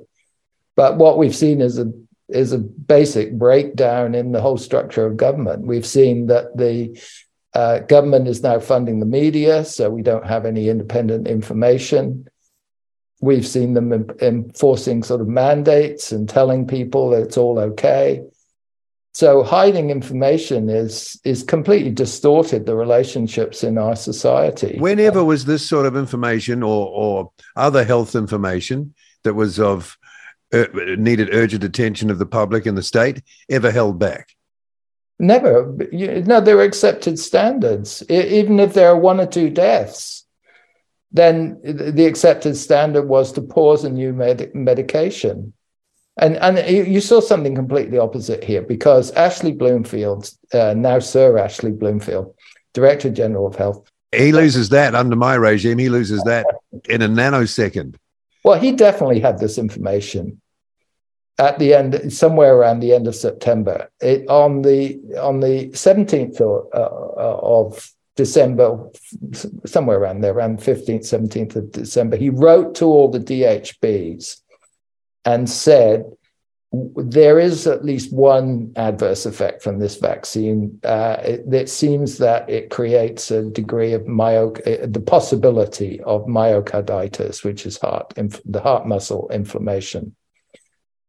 But 0.76 0.98
what 0.98 1.20
we've 1.20 1.36
seen 1.36 1.62
is 1.62 1.78
a 1.78 1.94
is 2.28 2.54
a 2.54 2.58
basic 2.58 3.38
breakdown 3.38 4.16
in 4.16 4.32
the 4.32 4.42
whole 4.42 4.58
structure 4.58 5.06
of 5.06 5.18
government. 5.18 5.68
We've 5.68 5.86
seen 5.86 6.28
that 6.28 6.58
the 6.58 7.00
uh, 7.54 7.80
government 7.80 8.28
is 8.28 8.42
now 8.42 8.60
funding 8.60 9.00
the 9.00 9.06
media, 9.06 9.64
so 9.64 9.92
we 9.92 10.02
don't 10.02 10.26
have 10.26 10.46
any 10.46 10.70
independent 10.70 11.28
information. 11.28 12.28
We've 13.22 13.46
seen 13.46 13.76
them 13.76 13.94
enforcing 14.22 15.04
sort 15.04 15.22
of 15.22 15.28
mandates 15.28 16.12
and 16.12 16.28
telling 16.28 16.68
people 16.68 17.12
that 17.12 17.22
it's 17.22 17.38
all 17.38 17.60
okay. 17.60 18.24
So 19.14 19.44
hiding 19.44 19.90
information 19.90 20.70
is 20.70 21.20
is 21.24 21.44
completely 21.44 21.92
distorted 21.92 22.66
the 22.66 22.76
relationships 22.76 23.64
in 23.64 23.78
our 23.78 23.96
society. 23.96 24.78
Whenever 24.80 25.24
was 25.24 25.46
this 25.46 25.68
sort 25.68 25.86
of 25.86 25.96
information 25.96 26.64
or 26.64 26.88
or 26.88 27.32
other 27.56 27.84
health 27.84 28.16
information 28.16 28.94
that 29.24 29.34
was 29.34 29.60
of 29.60 29.98
uh, 30.54 30.66
needed 30.98 31.30
urgent 31.34 31.64
attention 31.64 32.10
of 32.10 32.20
the 32.20 32.26
public 32.26 32.66
and 32.66 32.78
the 32.78 32.84
state 32.84 33.22
ever 33.50 33.70
held 33.70 34.00
back? 34.00 34.30
Never. 35.20 35.72
No, 35.92 36.42
there 36.42 36.58
are 36.58 36.64
accepted 36.64 37.20
standards. 37.20 38.04
Even 38.10 38.60
if 38.60 38.74
there 38.74 38.90
are 38.90 38.98
one 38.98 39.20
or 39.20 39.28
two 39.28 39.50
deaths, 39.50 40.26
then 41.12 41.60
the 41.64 42.06
accepted 42.06 42.56
standard 42.56 43.08
was 43.08 43.32
to 43.34 43.42
pause 43.42 43.84
a 43.84 43.90
new 43.90 44.14
med- 44.14 44.54
medication. 44.56 45.54
And, 46.18 46.38
and 46.38 46.58
you 46.88 47.02
saw 47.02 47.20
something 47.20 47.56
completely 47.56 47.98
opposite 47.98 48.44
here 48.44 48.62
because 48.62 49.12
Ashley 49.12 49.54
Bloomfield, 49.54 50.30
uh, 50.54 50.74
now 50.76 51.00
Sir 51.00 51.38
Ashley 51.38 51.72
Bloomfield, 51.72 52.36
Director 52.74 53.10
General 53.10 53.48
of 53.48 53.56
Health, 53.56 53.90
he 54.14 54.34
loses 54.34 54.70
that 54.70 54.94
under 54.94 55.16
my 55.16 55.36
regime. 55.36 55.78
He 55.78 55.88
loses 55.88 56.22
that 56.24 56.46
in 56.90 57.02
a 57.02 57.08
nanosecond. 57.08 57.96
Well, 58.44 58.60
he 58.60 58.74
definitely 58.74 59.22
had 59.22 59.40
this 59.40 59.58
information 59.58 60.42
at 61.38 61.60
the 61.60 61.74
end, 61.74 62.12
somewhere 62.12 62.56
around 62.56 62.82
the 62.82 62.94
end 62.94 63.08
of 63.08 63.16
September. 63.16 63.90
It, 64.02 64.28
on 64.28 64.64
the 64.64 65.00
on 65.20 65.40
the 65.40 65.74
seventeenth 65.74 66.42
of, 66.42 66.68
uh, 66.74 66.80
of 67.18 67.90
December, 68.16 68.90
somewhere 69.66 69.98
around 69.98 70.22
there, 70.22 70.34
around 70.34 70.62
fifteenth, 70.62 71.06
seventeenth 71.06 71.56
of 71.56 71.72
December, 71.72 72.18
he 72.18 72.30
wrote 72.30 72.76
to 72.76 72.86
all 72.86 73.10
the 73.10 73.20
DHBs 73.20 74.38
and 75.26 75.50
said 75.50 76.06
there 76.74 77.38
is 77.38 77.68
at 77.68 77.84
least 77.84 78.14
one 78.14 78.72
adverse 78.78 79.26
effect 79.26 79.62
from 79.62 79.80
this 79.80 79.98
vaccine. 79.98 80.80
Uh, 80.84 81.18
it, 81.22 81.54
it, 81.54 81.70
seems 81.70 82.18
that 82.20 82.50
it 82.50 82.70
creates 82.70 83.30
a 83.30 83.44
degree 83.50 83.92
of 83.92 84.04
myo, 84.04 84.54
uh, 84.66 84.88
the 84.88 85.04
possibility 85.06 86.00
of 86.02 86.26
myocarditis, 86.28 87.44
which 87.44 87.66
is 87.66 87.78
heart, 87.78 88.14
the 88.46 88.62
heart 88.62 88.88
muscle 88.88 89.30
inflammation. 89.34 90.16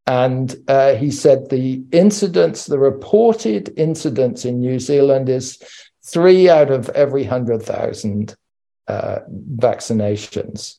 And 0.04 0.54
uh, 0.66 0.96
he 0.96 1.12
said 1.12 1.48
the 1.48 1.84
incidence, 1.92 2.66
the 2.66 2.80
reported 2.80 3.72
incidence 3.76 4.44
in 4.44 4.60
New 4.60 4.80
Zealand 4.80 5.28
is 5.28 5.62
three 6.04 6.48
out 6.48 6.70
of 6.70 6.88
every 6.90 7.22
100,000 7.22 8.34
uh, 8.88 9.18
vaccinations. 9.56 10.78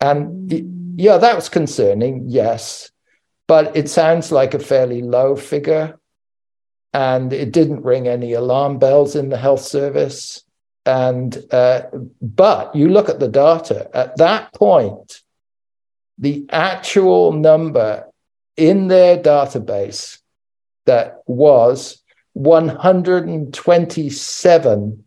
And 0.00 0.96
yeah, 0.96 1.18
that 1.18 1.36
was 1.36 1.48
concerning, 1.48 2.24
yes 2.28 2.90
but 3.48 3.74
it 3.74 3.88
sounds 3.88 4.30
like 4.30 4.54
a 4.54 4.60
fairly 4.60 5.02
low 5.02 5.34
figure. 5.34 5.98
And 6.92 7.32
it 7.32 7.52
didn't 7.52 7.82
ring 7.82 8.06
any 8.06 8.34
alarm 8.34 8.78
bells 8.78 9.16
in 9.16 9.30
the 9.30 9.36
health 9.36 9.62
service. 9.62 10.42
And 10.86 11.36
uh, 11.50 11.82
but 12.22 12.74
you 12.74 12.88
look 12.88 13.08
at 13.08 13.20
the 13.20 13.28
data 13.28 13.90
at 13.92 14.16
that 14.18 14.54
point, 14.54 15.22
the 16.18 16.46
actual 16.50 17.32
number 17.32 18.06
in 18.56 18.88
their 18.88 19.18
database 19.18 20.18
that 20.86 21.22
was 21.26 22.02
127 22.38 25.04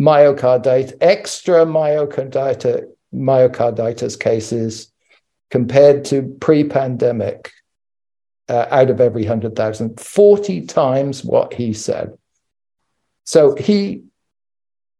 myocarditis, 0.00 0.96
extra 1.00 1.66
myocarditis, 1.66 2.84
myocarditis 3.12 4.20
cases 4.20 4.92
compared 5.50 6.04
to 6.04 6.22
pre 6.40 6.62
pandemic, 6.62 7.50
uh, 8.48 8.66
out 8.70 8.90
of 8.90 9.00
every 9.00 9.22
100,000, 9.22 9.98
40 9.98 10.66
times 10.66 11.24
what 11.24 11.52
he 11.52 11.72
said. 11.72 12.16
So 13.24 13.56
he 13.56 14.04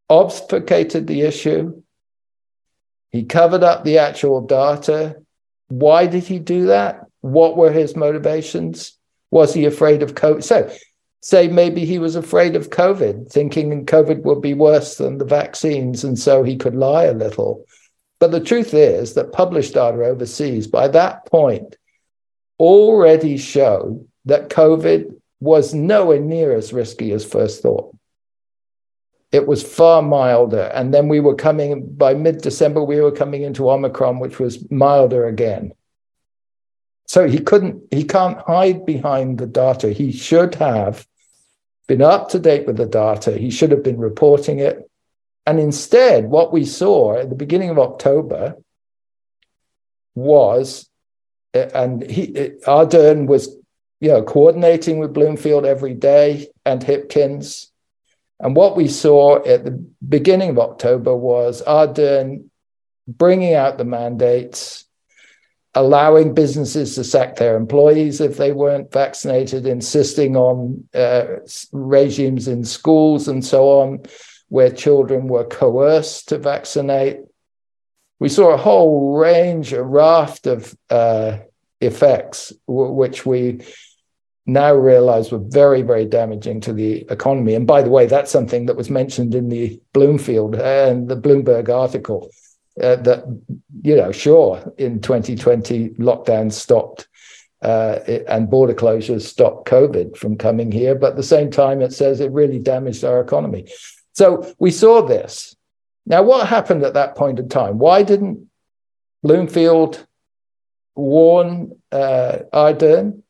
obfuscated 0.08 1.06
the 1.06 1.20
issue. 1.22 1.80
He 3.10 3.22
covered 3.24 3.62
up 3.62 3.84
the 3.84 3.98
actual 3.98 4.40
data. 4.40 5.22
Why 5.68 6.06
did 6.06 6.24
he 6.24 6.40
do 6.40 6.66
that? 6.66 7.04
What 7.20 7.56
were 7.56 7.70
his 7.70 7.94
motivations? 7.94 8.98
Was 9.30 9.54
he 9.54 9.64
afraid 9.64 10.02
of 10.02 10.16
COVID? 10.16 10.42
So, 10.42 10.68
say 11.20 11.48
maybe 11.48 11.84
he 11.84 11.98
was 11.98 12.16
afraid 12.16 12.56
of 12.56 12.70
COVID, 12.70 13.30
thinking 13.30 13.84
COVID 13.86 14.22
would 14.22 14.40
be 14.40 14.54
worse 14.54 14.96
than 14.96 15.18
the 15.18 15.24
vaccines, 15.24 16.02
and 16.02 16.18
so 16.18 16.42
he 16.42 16.56
could 16.56 16.74
lie 16.74 17.04
a 17.04 17.12
little. 17.12 17.66
But 18.18 18.32
the 18.32 18.40
truth 18.40 18.74
is 18.74 19.14
that 19.14 19.32
published 19.32 19.74
data 19.74 20.04
overseas 20.04 20.66
by 20.66 20.88
that 20.88 21.26
point 21.26 21.76
already 22.58 23.38
showed 23.38 24.06
that 24.26 24.50
COVID 24.50 25.14
was 25.40 25.72
nowhere 25.72 26.20
near 26.20 26.54
as 26.54 26.72
risky 26.72 27.12
as 27.12 27.24
first 27.24 27.62
thought. 27.62 27.94
It 29.32 29.46
was 29.46 29.62
far 29.62 30.02
milder. 30.02 30.70
And 30.74 30.92
then 30.92 31.08
we 31.08 31.20
were 31.20 31.34
coming, 31.34 31.86
by 31.94 32.14
mid 32.14 32.42
December, 32.42 32.82
we 32.82 33.00
were 33.00 33.12
coming 33.12 33.42
into 33.42 33.70
Omicron, 33.70 34.18
which 34.18 34.38
was 34.38 34.70
milder 34.70 35.26
again. 35.26 35.72
So 37.06 37.26
he 37.26 37.38
couldn't, 37.38 37.82
he 37.90 38.04
can't 38.04 38.38
hide 38.46 38.84
behind 38.84 39.38
the 39.38 39.46
data. 39.46 39.90
He 39.92 40.12
should 40.12 40.54
have 40.56 41.06
been 41.90 42.02
up 42.02 42.28
to 42.28 42.38
date 42.38 42.68
with 42.68 42.76
the 42.76 42.86
data. 42.86 43.36
He 43.36 43.50
should 43.50 43.72
have 43.72 43.82
been 43.82 43.98
reporting 43.98 44.60
it. 44.60 44.88
And 45.44 45.58
instead, 45.58 46.26
what 46.26 46.52
we 46.52 46.64
saw 46.64 47.18
at 47.18 47.28
the 47.28 47.34
beginning 47.34 47.68
of 47.68 47.80
October 47.80 48.56
was, 50.14 50.88
and 51.52 52.08
he, 52.08 52.28
Ardern 52.64 53.26
was, 53.26 53.48
you 54.00 54.10
know, 54.10 54.22
coordinating 54.22 55.00
with 55.00 55.12
Bloomfield 55.12 55.66
every 55.66 55.94
day 55.94 56.46
and 56.64 56.80
Hipkins. 56.80 57.66
And 58.38 58.54
what 58.54 58.76
we 58.76 58.86
saw 58.86 59.44
at 59.44 59.64
the 59.64 59.72
beginning 60.08 60.50
of 60.50 60.60
October 60.60 61.12
was 61.12 61.60
Ardern 61.62 62.50
bringing 63.08 63.54
out 63.54 63.78
the 63.78 63.84
mandates, 63.84 64.84
allowing 65.74 66.34
businesses 66.34 66.94
to 66.94 67.04
sack 67.04 67.36
their 67.36 67.56
employees 67.56 68.20
if 68.20 68.36
they 68.36 68.52
weren't 68.52 68.92
vaccinated, 68.92 69.66
insisting 69.66 70.36
on 70.36 70.84
uh, 70.94 71.24
regimes 71.72 72.48
in 72.48 72.64
schools 72.64 73.28
and 73.28 73.44
so 73.44 73.80
on, 73.80 74.02
where 74.48 74.70
children 74.70 75.28
were 75.28 75.44
coerced 75.44 76.28
to 76.28 76.38
vaccinate. 76.38 77.20
We 78.18 78.28
saw 78.28 78.50
a 78.50 78.56
whole 78.56 79.16
range, 79.16 79.72
a 79.72 79.82
raft 79.82 80.46
of 80.46 80.76
uh, 80.90 81.38
effects, 81.80 82.52
w- 82.66 82.92
which 82.92 83.24
we 83.24 83.64
now 84.46 84.74
realize 84.74 85.30
were 85.30 85.38
very, 85.38 85.82
very 85.82 86.04
damaging 86.04 86.60
to 86.62 86.72
the 86.72 87.06
economy. 87.10 87.54
And 87.54 87.66
by 87.66 87.82
the 87.82 87.90
way, 87.90 88.06
that's 88.06 88.30
something 88.32 88.66
that 88.66 88.76
was 88.76 88.90
mentioned 88.90 89.34
in 89.34 89.48
the 89.48 89.80
Bloomfield 89.92 90.56
and 90.56 91.08
the 91.08 91.16
Bloomberg 91.16 91.68
article. 91.68 92.30
Uh, 92.80 92.96
that 92.96 93.24
you 93.82 93.96
know, 93.96 94.12
sure, 94.12 94.72
in 94.78 95.00
2020, 95.00 95.90
lockdown 95.90 96.52
stopped 96.52 97.08
uh, 97.62 97.98
it, 98.06 98.24
and 98.28 98.48
border 98.48 98.74
closures 98.74 99.22
stopped 99.22 99.68
COVID 99.68 100.16
from 100.16 100.36
coming 100.36 100.72
here, 100.72 100.94
but 100.94 101.10
at 101.10 101.16
the 101.16 101.22
same 101.22 101.50
time, 101.50 101.82
it 101.82 101.92
says 101.92 102.20
it 102.20 102.32
really 102.32 102.58
damaged 102.58 103.04
our 103.04 103.20
economy. 103.20 103.68
So 104.12 104.54
we 104.58 104.70
saw 104.70 105.02
this. 105.02 105.54
Now, 106.06 106.22
what 106.22 106.46
happened 106.46 106.82
at 106.84 106.94
that 106.94 107.16
point 107.16 107.38
in 107.38 107.48
time? 107.48 107.78
Why 107.78 108.02
didn't 108.02 108.48
Bloomfield 109.22 110.06
warn 110.94 111.78
uh, 111.92 112.38
Ardern? 112.52 113.22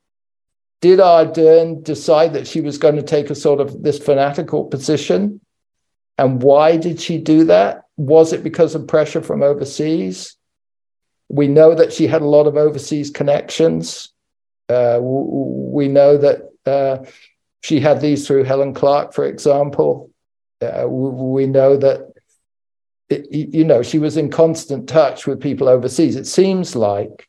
Did 0.81 1.01
Ardern 1.01 1.83
decide 1.83 2.33
that 2.35 2.47
she 2.47 2.61
was 2.61 2.79
going 2.79 2.97
to 2.97 3.03
take 3.03 3.31
a 3.31 3.35
sort 3.35 3.61
of 3.61 3.83
this 3.83 3.99
fanatical 3.99 4.65
position? 4.65 5.41
And 6.17 6.43
why 6.43 6.77
did 6.77 7.01
she 7.01 7.19
do 7.19 7.45
that? 7.45 7.85
Was 8.01 8.33
it 8.33 8.43
because 8.43 8.75
of 8.75 8.89
pressure 8.89 9.21
from 9.21 9.43
overseas? 9.43 10.37
We 11.29 11.49
know 11.49 11.75
that 11.75 11.93
she 11.93 12.07
had 12.07 12.23
a 12.23 12.33
lot 12.37 12.47
of 12.47 12.57
overseas 12.57 13.11
connections. 13.11 14.11
Uh, 14.71 14.99
we 15.03 15.87
know 15.89 16.17
that 16.17 16.39
uh, 16.65 17.05
she 17.63 17.79
had 17.79 18.01
these 18.01 18.27
through 18.27 18.45
Helen 18.45 18.73
Clark, 18.73 19.13
for 19.13 19.27
example. 19.27 20.11
Uh, 20.63 20.89
we 20.89 21.47
know 21.47 21.77
that, 21.77 22.15
it, 23.11 23.27
you 23.31 23.65
know, 23.65 23.83
she 23.83 23.99
was 23.99 24.17
in 24.17 24.31
constant 24.31 24.89
touch 24.89 25.27
with 25.27 25.43
people 25.43 25.69
overseas. 25.69 26.17
It 26.17 26.27
seems 26.27 26.75
like 26.75 27.29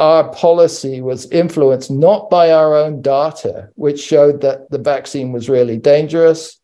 our 0.00 0.32
policy 0.32 1.00
was 1.00 1.30
influenced 1.30 1.90
not 1.90 2.30
by 2.30 2.50
our 2.50 2.74
own 2.74 3.00
data, 3.00 3.68
which 3.76 4.00
showed 4.00 4.40
that 4.40 4.70
the 4.70 4.78
vaccine 4.78 5.30
was 5.32 5.48
really 5.48 5.78
dangerous, 5.78 6.57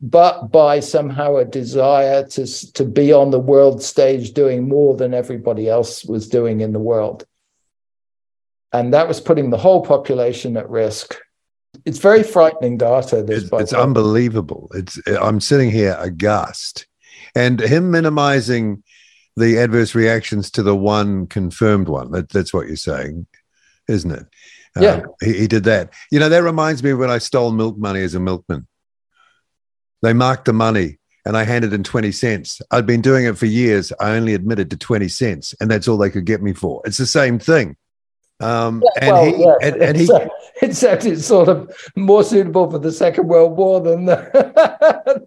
but 0.00 0.52
by 0.52 0.80
somehow 0.80 1.36
a 1.36 1.44
desire 1.44 2.26
to, 2.26 2.72
to 2.72 2.84
be 2.84 3.12
on 3.12 3.30
the 3.30 3.38
world 3.38 3.82
stage 3.82 4.32
doing 4.32 4.68
more 4.68 4.94
than 4.96 5.14
everybody 5.14 5.68
else 5.68 6.04
was 6.04 6.28
doing 6.28 6.60
in 6.60 6.72
the 6.72 6.78
world. 6.78 7.24
And 8.72 8.92
that 8.92 9.08
was 9.08 9.20
putting 9.20 9.50
the 9.50 9.56
whole 9.56 9.84
population 9.84 10.56
at 10.56 10.68
risk. 10.68 11.16
It's 11.84 11.98
very 11.98 12.22
frightening 12.22 12.78
data. 12.78 13.22
This, 13.22 13.44
it's, 13.44 13.52
it's 13.52 13.72
unbelievable. 13.72 14.70
It's 14.74 14.98
I'm 15.06 15.40
sitting 15.40 15.70
here 15.70 15.96
aghast, 15.98 16.86
and 17.34 17.60
him 17.60 17.90
minimizing 17.90 18.82
the 19.36 19.58
adverse 19.58 19.94
reactions 19.94 20.50
to 20.52 20.62
the 20.62 20.76
one 20.76 21.26
confirmed 21.26 21.88
one. 21.88 22.10
That, 22.12 22.30
that's 22.30 22.52
what 22.52 22.66
you're 22.66 22.76
saying, 22.76 23.26
isn't 23.88 24.10
it? 24.10 24.26
Yeah. 24.78 24.92
Um, 24.92 25.06
he, 25.22 25.38
he, 25.40 25.46
did 25.46 25.64
that. 25.64 25.92
You 26.10 26.18
know, 26.18 26.28
that 26.28 26.42
reminds 26.42 26.82
me 26.82 26.92
when 26.94 27.10
I 27.10 27.18
stole 27.18 27.52
milk 27.52 27.78
money 27.78 28.02
as 28.02 28.14
a 28.14 28.20
milkman. 28.20 28.66
They 30.06 30.12
marked 30.12 30.44
the 30.44 30.52
money 30.52 30.98
and 31.24 31.36
I 31.36 31.42
handed 31.42 31.72
in 31.72 31.82
20 31.82 32.12
cents. 32.12 32.62
I'd 32.70 32.86
been 32.86 33.00
doing 33.00 33.24
it 33.24 33.36
for 33.36 33.46
years. 33.46 33.92
I 33.98 34.10
only 34.12 34.34
admitted 34.34 34.70
to 34.70 34.76
20 34.76 35.08
cents 35.08 35.52
and 35.60 35.68
that's 35.68 35.88
all 35.88 35.98
they 35.98 36.10
could 36.10 36.26
get 36.26 36.40
me 36.40 36.52
for. 36.52 36.80
It's 36.84 36.98
the 36.98 37.06
same 37.06 37.40
thing. 37.40 37.74
Um, 38.38 38.84
and, 39.00 39.10
well, 39.10 39.24
he, 39.24 39.42
yeah. 39.42 39.54
and, 39.62 39.82
and, 39.82 39.96
he, 39.96 40.08
except 40.62 41.06
it's 41.06 41.26
sort 41.26 41.48
of 41.48 41.76
more 41.96 42.22
suitable 42.22 42.70
for 42.70 42.78
the 42.78 42.92
Second 42.92 43.26
World 43.26 43.56
War 43.56 43.80
than 43.80 44.04
the, 44.04 44.30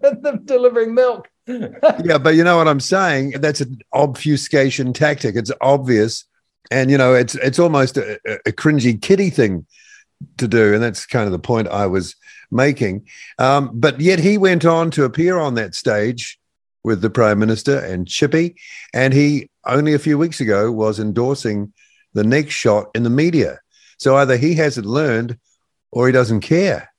than 0.00 0.22
the 0.22 0.40
delivering 0.46 0.94
milk. 0.94 1.28
yeah, 1.46 2.16
but 2.16 2.34
you 2.34 2.42
know 2.42 2.56
what 2.56 2.66
I'm 2.66 2.80
saying? 2.80 3.32
That's 3.32 3.60
an 3.60 3.80
obfuscation 3.92 4.94
tactic. 4.94 5.36
It's 5.36 5.52
obvious, 5.60 6.24
and 6.70 6.90
you 6.90 6.96
know, 6.96 7.12
it's 7.12 7.34
it's 7.34 7.58
almost 7.58 7.96
a, 7.96 8.18
a 8.46 8.52
cringy 8.52 9.02
kitty 9.02 9.28
thing 9.28 9.66
to 10.38 10.48
do, 10.48 10.74
and 10.74 10.82
that's 10.82 11.06
kind 11.06 11.26
of 11.26 11.32
the 11.32 11.38
point 11.38 11.68
I 11.68 11.86
was 11.86 12.16
making. 12.50 13.06
Um, 13.38 13.70
but 13.74 14.00
yet 14.00 14.18
he 14.18 14.38
went 14.38 14.64
on 14.64 14.90
to 14.92 15.04
appear 15.04 15.38
on 15.38 15.54
that 15.54 15.74
stage 15.74 16.38
with 16.82 17.00
the 17.00 17.10
Prime 17.10 17.38
Minister 17.38 17.78
and 17.78 18.08
Chippy, 18.08 18.56
and 18.92 19.12
he 19.12 19.50
only 19.66 19.94
a 19.94 19.98
few 19.98 20.18
weeks 20.18 20.40
ago 20.40 20.72
was 20.72 20.98
endorsing 20.98 21.72
the 22.14 22.24
next 22.24 22.54
shot 22.54 22.86
in 22.94 23.02
the 23.02 23.10
media. 23.10 23.60
So 23.98 24.16
either 24.16 24.36
he 24.36 24.54
hasn't 24.54 24.86
learned 24.86 25.38
or 25.92 26.06
he 26.06 26.12
doesn't 26.12 26.40
care. 26.40 26.92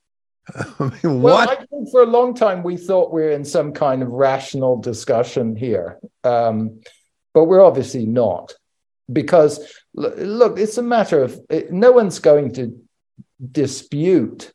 I 0.55 0.91
mean, 1.03 1.21
well, 1.21 1.36
what? 1.36 1.49
I 1.49 1.55
think 1.65 1.89
for 1.91 2.03
a 2.03 2.07
long 2.07 2.34
time 2.34 2.63
we 2.63 2.77
thought 2.77 3.13
we 3.13 3.23
are 3.23 3.31
in 3.31 3.45
some 3.45 3.73
kind 3.73 4.01
of 4.03 4.10
rational 4.10 4.79
discussion 4.79 5.55
here, 5.55 5.99
um, 6.23 6.81
but 7.34 7.45
we're 7.45 7.63
obviously 7.63 8.05
not. 8.05 8.53
Because 9.12 9.60
look, 9.93 10.57
it's 10.57 10.77
a 10.77 10.84
matter 10.84 11.21
of 11.21 11.39
no 11.69 11.91
one's 11.91 12.19
going 12.19 12.53
to 12.53 12.81
dispute 13.51 14.54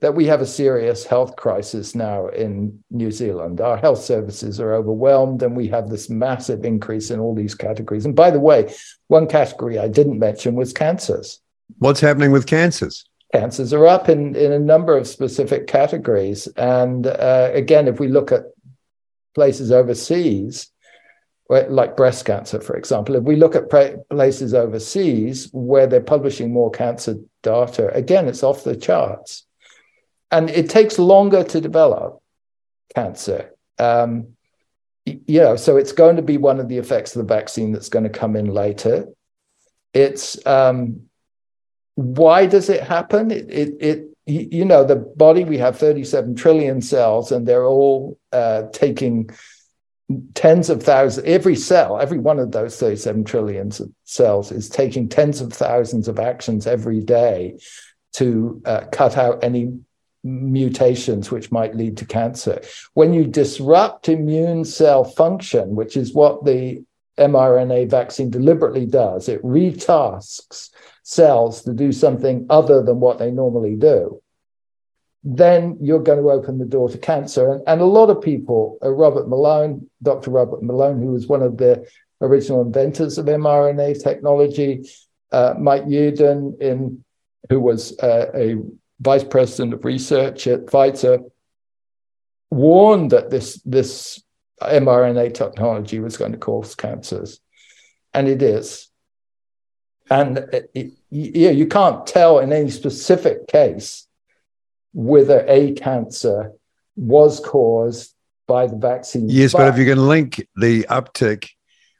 that 0.00 0.14
we 0.14 0.26
have 0.26 0.42
a 0.42 0.46
serious 0.46 1.06
health 1.06 1.36
crisis 1.36 1.94
now 1.94 2.28
in 2.28 2.82
New 2.90 3.10
Zealand. 3.10 3.60
Our 3.60 3.78
health 3.78 4.00
services 4.00 4.60
are 4.60 4.74
overwhelmed, 4.74 5.42
and 5.42 5.56
we 5.56 5.68
have 5.68 5.88
this 5.88 6.10
massive 6.10 6.64
increase 6.64 7.10
in 7.10 7.18
all 7.18 7.34
these 7.34 7.54
categories. 7.54 8.04
And 8.04 8.14
by 8.14 8.30
the 8.30 8.40
way, 8.40 8.74
one 9.08 9.26
category 9.26 9.78
I 9.78 9.88
didn't 9.88 10.18
mention 10.18 10.54
was 10.54 10.72
cancers. 10.72 11.40
What's 11.78 12.00
happening 12.00 12.30
with 12.30 12.46
cancers? 12.46 13.08
Cancers 13.32 13.72
are 13.72 13.86
up 13.86 14.08
in, 14.08 14.36
in 14.36 14.52
a 14.52 14.58
number 14.58 14.96
of 14.96 15.08
specific 15.08 15.66
categories. 15.66 16.46
And 16.56 17.06
uh, 17.06 17.50
again, 17.52 17.88
if 17.88 17.98
we 17.98 18.08
look 18.08 18.32
at 18.32 18.44
places 19.34 19.72
overseas, 19.72 20.70
like 21.48 21.96
breast 21.96 22.24
cancer, 22.24 22.60
for 22.60 22.76
example, 22.76 23.14
if 23.14 23.22
we 23.22 23.36
look 23.36 23.54
at 23.54 23.70
places 24.10 24.52
overseas 24.52 25.48
where 25.52 25.86
they're 25.86 26.00
publishing 26.00 26.52
more 26.52 26.70
cancer 26.70 27.16
data, 27.42 27.92
again, 27.94 28.26
it's 28.26 28.42
off 28.42 28.64
the 28.64 28.76
charts. 28.76 29.44
And 30.32 30.50
it 30.50 30.68
takes 30.68 30.98
longer 30.98 31.44
to 31.44 31.60
develop 31.60 32.20
cancer. 32.94 33.52
Um, 33.78 34.36
you 35.04 35.40
know, 35.40 35.54
so 35.54 35.76
it's 35.76 35.92
going 35.92 36.16
to 36.16 36.22
be 36.22 36.36
one 36.36 36.58
of 36.58 36.68
the 36.68 36.78
effects 36.78 37.14
of 37.14 37.24
the 37.24 37.34
vaccine 37.34 37.70
that's 37.70 37.88
going 37.88 38.02
to 38.02 38.10
come 38.10 38.34
in 38.34 38.46
later. 38.46 39.06
It's 39.94 40.44
um, 40.44 41.02
why 41.94 42.46
does 42.46 42.68
it 42.68 42.82
happen? 42.82 43.30
It, 43.30 43.48
it, 43.48 43.74
it, 43.80 44.08
you 44.26 44.64
know, 44.64 44.82
the 44.82 44.96
body, 44.96 45.44
we 45.44 45.58
have 45.58 45.78
37 45.78 46.34
trillion 46.34 46.82
cells 46.82 47.30
and 47.30 47.46
they're 47.46 47.64
all 47.64 48.18
uh, 48.32 48.64
taking 48.72 49.30
tens 50.34 50.70
of 50.70 50.82
thousands, 50.82 51.26
every 51.26 51.56
cell, 51.56 51.98
every 51.98 52.18
one 52.18 52.38
of 52.38 52.52
those 52.52 52.78
37 52.78 53.24
trillion 53.24 53.70
cells 54.04 54.52
is 54.52 54.68
taking 54.68 55.08
tens 55.08 55.40
of 55.40 55.52
thousands 55.52 56.06
of 56.08 56.18
actions 56.18 56.66
every 56.66 57.00
day 57.00 57.58
to 58.14 58.62
uh, 58.64 58.84
cut 58.92 59.16
out 59.16 59.42
any 59.42 59.78
mutations 60.22 61.30
which 61.30 61.52
might 61.52 61.76
lead 61.76 61.96
to 61.96 62.04
cancer. 62.04 62.60
When 62.94 63.12
you 63.12 63.26
disrupt 63.26 64.08
immune 64.08 64.64
cell 64.64 65.04
function, 65.04 65.74
which 65.74 65.96
is 65.96 66.14
what 66.14 66.44
the 66.44 66.84
mRNA 67.18 67.90
vaccine 67.90 68.30
deliberately 68.30 68.86
does, 68.86 69.28
it 69.28 69.42
retasks 69.42 70.70
cells 71.02 71.62
to 71.62 71.72
do 71.72 71.92
something 71.92 72.46
other 72.50 72.82
than 72.82 73.00
what 73.00 73.18
they 73.18 73.30
normally 73.30 73.76
do, 73.76 74.20
then 75.28 75.76
you're 75.80 76.02
going 76.02 76.22
to 76.22 76.30
open 76.30 76.58
the 76.58 76.64
door 76.64 76.88
to 76.88 76.96
cancer. 76.96 77.50
And, 77.52 77.62
and 77.66 77.80
a 77.80 77.84
lot 77.84 78.10
of 78.10 78.22
people, 78.22 78.78
uh, 78.80 78.90
Robert 78.92 79.28
Malone, 79.28 79.90
Dr. 80.00 80.30
Robert 80.30 80.62
Malone, 80.62 81.02
who 81.02 81.08
was 81.08 81.26
one 81.26 81.42
of 81.42 81.56
the 81.56 81.84
original 82.20 82.62
inventors 82.62 83.18
of 83.18 83.26
mRNA 83.26 84.00
technology, 84.04 84.88
uh, 85.32 85.54
Mike 85.58 85.84
Yeadon, 85.86 86.60
in, 86.60 87.04
who 87.50 87.58
was 87.58 87.98
uh, 87.98 88.30
a 88.36 88.54
vice 89.00 89.24
president 89.24 89.74
of 89.74 89.84
research 89.84 90.46
at 90.46 90.66
Pfizer, 90.66 91.28
warned 92.52 93.10
that 93.10 93.28
this, 93.28 93.60
this 93.64 94.22
mRNA 94.62 95.34
technology 95.34 95.98
was 95.98 96.16
going 96.16 96.32
to 96.32 96.38
cause 96.38 96.76
cancers. 96.76 97.40
And 98.14 98.28
it 98.28 98.42
is. 98.42 98.88
And 100.08 100.38
it, 100.52 100.70
you, 101.10 101.50
you 101.50 101.66
can't 101.66 102.06
tell 102.06 102.38
in 102.38 102.52
any 102.52 102.70
specific 102.70 103.48
case 103.48 104.05
whether 104.96 105.44
a 105.46 105.72
cancer 105.72 106.52
was 106.96 107.38
caused 107.38 108.14
by 108.46 108.66
the 108.66 108.76
vaccine. 108.76 109.28
Yes, 109.28 109.52
but, 109.52 109.58
but 109.58 109.68
if 109.68 109.78
you 109.78 109.84
can 109.84 110.08
link 110.08 110.48
the 110.56 110.84
uptick 110.84 111.50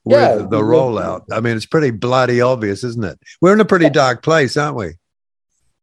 with 0.06 0.18
yeah, 0.18 0.37
the 0.37 0.62
rollout, 0.62 1.24
I 1.30 1.40
mean, 1.40 1.56
it's 1.56 1.66
pretty 1.66 1.90
bloody 1.90 2.40
obvious, 2.40 2.82
isn't 2.85 3.04
it? 3.04 3.18
We're 3.42 3.52
in 3.52 3.61
a 3.61 3.66
pretty 3.66 3.90
dark 3.90 4.22
place, 4.22 4.56
aren't 4.56 4.76
we? 4.76 4.94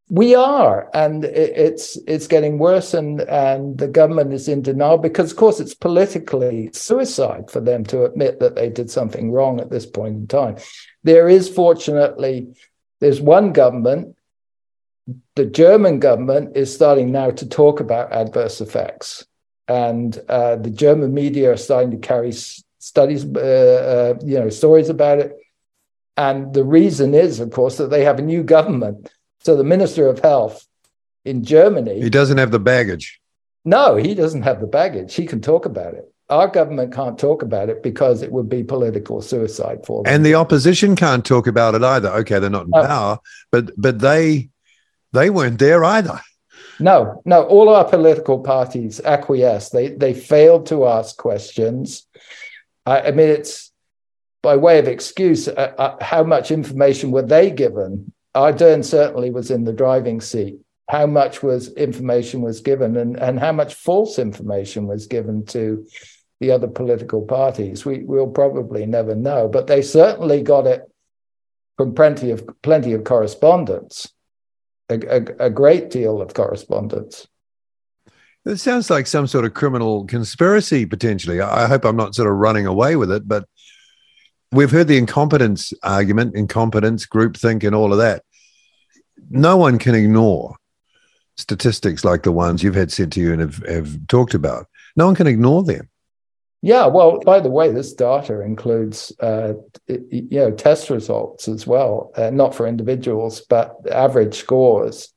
We 0.09 0.33
are, 0.33 0.89
and 0.93 1.23
it's 1.23 1.97
it's 2.07 2.27
getting 2.27 2.57
worse, 2.57 2.93
and 2.95 3.21
and 3.21 3.77
the 3.77 3.87
government 3.87 4.33
is 4.33 4.47
in 4.47 4.63
denial 4.63 4.97
because, 4.97 5.31
of 5.31 5.37
course, 5.37 5.59
it's 5.59 5.75
politically 5.75 6.71
suicide 6.73 7.49
for 7.51 7.61
them 7.61 7.83
to 7.85 8.05
admit 8.05 8.39
that 8.39 8.55
they 8.55 8.69
did 8.69 8.89
something 8.89 9.31
wrong 9.31 9.61
at 9.61 9.69
this 9.69 9.85
point 9.85 10.15
in 10.15 10.27
time. 10.27 10.57
There 11.03 11.29
is 11.29 11.47
fortunately 11.47 12.55
there's 12.99 13.21
one 13.21 13.53
government, 13.53 14.15
the 15.35 15.45
German 15.45 15.99
government 15.99 16.55
is 16.55 16.73
starting 16.73 17.11
now 17.11 17.31
to 17.31 17.47
talk 17.47 17.79
about 17.79 18.11
adverse 18.11 18.61
effects. 18.61 19.25
and 19.67 20.19
uh, 20.27 20.57
the 20.57 20.69
German 20.69 21.13
media 21.13 21.51
are 21.51 21.57
starting 21.57 21.91
to 21.91 21.97
carry 21.97 22.33
studies, 22.79 23.25
uh, 23.25 23.39
uh, 24.19 24.25
you 24.25 24.37
know, 24.39 24.49
stories 24.49 24.89
about 24.89 25.19
it. 25.19 25.37
And 26.17 26.53
the 26.53 26.63
reason 26.63 27.13
is, 27.13 27.39
of 27.39 27.51
course, 27.51 27.77
that 27.77 27.89
they 27.89 28.03
have 28.03 28.19
a 28.19 28.21
new 28.21 28.43
government. 28.43 29.09
So 29.39 29.55
the 29.55 29.63
Minister 29.63 30.07
of 30.07 30.19
Health 30.19 30.67
in 31.25 31.43
Germany. 31.43 32.01
He 32.01 32.09
doesn't 32.09 32.37
have 32.37 32.51
the 32.51 32.59
baggage. 32.59 33.21
No, 33.65 33.95
he 33.95 34.13
doesn't 34.13 34.41
have 34.43 34.59
the 34.59 34.67
baggage. 34.67 35.15
He 35.15 35.25
can 35.25 35.41
talk 35.41 35.65
about 35.65 35.93
it. 35.93 36.13
Our 36.29 36.47
government 36.47 36.93
can't 36.93 37.17
talk 37.17 37.41
about 37.41 37.69
it 37.69 37.83
because 37.83 38.21
it 38.21 38.31
would 38.31 38.49
be 38.49 38.63
political 38.63 39.21
suicide 39.21 39.85
for 39.85 40.03
them. 40.03 40.13
And 40.13 40.25
the 40.25 40.35
opposition 40.35 40.95
can't 40.95 41.25
talk 41.25 41.47
about 41.47 41.75
it 41.75 41.83
either. 41.83 42.09
Okay, 42.09 42.39
they're 42.39 42.49
not 42.49 42.65
in 42.65 42.71
power, 42.71 43.19
but 43.51 43.71
but 43.77 43.99
they 43.99 44.49
they 45.13 45.29
weren't 45.29 45.59
there 45.59 45.83
either. 45.83 46.19
No, 46.79 47.21
no. 47.23 47.43
All 47.43 47.69
our 47.69 47.87
political 47.87 48.39
parties 48.39 48.99
acquiesced. 48.99 49.71
They 49.71 49.89
they 49.89 50.13
failed 50.13 50.65
to 50.67 50.87
ask 50.87 51.15
questions. 51.17 52.07
I, 52.85 53.01
I 53.01 53.11
mean, 53.11 53.29
it's 53.29 53.71
by 54.41 54.57
way 54.57 54.79
of 54.79 54.87
excuse. 54.87 55.47
Uh, 55.47 55.73
uh, 55.77 56.03
how 56.03 56.23
much 56.23 56.51
information 56.51 57.11
were 57.11 57.21
they 57.21 57.51
given? 57.51 58.11
Ardern 58.35 58.83
certainly 58.83 59.29
was 59.29 59.51
in 59.51 59.63
the 59.63 59.73
driving 59.73 60.19
seat. 60.19 60.59
How 60.89 61.05
much 61.05 61.43
was 61.43 61.71
information 61.73 62.41
was 62.41 62.61
given, 62.61 62.97
and 62.97 63.17
and 63.17 63.39
how 63.39 63.51
much 63.51 63.75
false 63.75 64.17
information 64.17 64.87
was 64.87 65.05
given 65.05 65.45
to 65.47 65.85
the 66.39 66.51
other 66.51 66.67
political 66.67 67.21
parties? 67.21 67.85
We 67.85 68.03
will 68.03 68.27
probably 68.27 68.87
never 68.87 69.15
know, 69.15 69.47
but 69.47 69.67
they 69.67 69.83
certainly 69.83 70.41
got 70.41 70.65
it 70.65 70.81
from 71.77 71.93
plenty 71.93 72.31
of 72.31 72.43
plenty 72.63 72.93
of 72.93 73.03
correspondence 73.03 74.11
a, 74.89 74.95
a, 74.95 75.45
a 75.45 75.49
great 75.49 75.89
deal 75.89 76.21
of 76.21 76.33
correspondence. 76.33 77.27
It 78.45 78.57
sounds 78.57 78.89
like 78.89 79.07
some 79.07 79.27
sort 79.27 79.45
of 79.45 79.53
criminal 79.53 80.05
conspiracy 80.05 80.85
potentially. 80.85 81.39
I 81.39 81.67
hope 81.67 81.85
I'm 81.85 81.95
not 81.95 82.15
sort 82.15 82.29
of 82.29 82.35
running 82.35 82.65
away 82.65 82.97
with 82.97 83.11
it, 83.11 83.27
but 83.27 83.47
we've 84.51 84.71
heard 84.71 84.87
the 84.87 84.97
incompetence 84.97 85.71
argument, 85.81 86.35
incompetence, 86.35 87.05
groupthink, 87.05 87.63
and 87.63 87.73
all 87.73 87.93
of 87.93 87.99
that. 87.99 88.23
No 89.29 89.55
one 89.55 89.79
can 89.79 89.95
ignore 89.95 90.57
statistics 91.37 92.03
like 92.03 92.23
the 92.23 92.31
ones 92.31 92.61
you've 92.61 92.75
had 92.75 92.91
sent 92.91 93.13
to 93.13 93.21
you 93.21 93.31
and 93.31 93.41
have, 93.41 93.57
have 93.67 94.07
talked 94.07 94.33
about. 94.33 94.67
No 94.95 95.05
one 95.05 95.15
can 95.15 95.27
ignore 95.27 95.63
them. 95.63 95.89
Yeah, 96.65 96.85
well, 96.85 97.19
by 97.19 97.41
the 97.41 97.49
way, 97.49 97.73
this 97.73 97.91
data 97.91 98.39
includes 98.39 99.11
uh, 99.19 99.55
you 99.87 100.39
know 100.39 100.51
test 100.51 100.89
results 100.89 101.49
as 101.49 101.67
well, 101.67 102.13
uh, 102.15 102.29
not 102.29 102.55
for 102.55 102.65
individuals, 102.65 103.41
but 103.41 103.75
average 103.91 104.35
scores. 104.35 105.13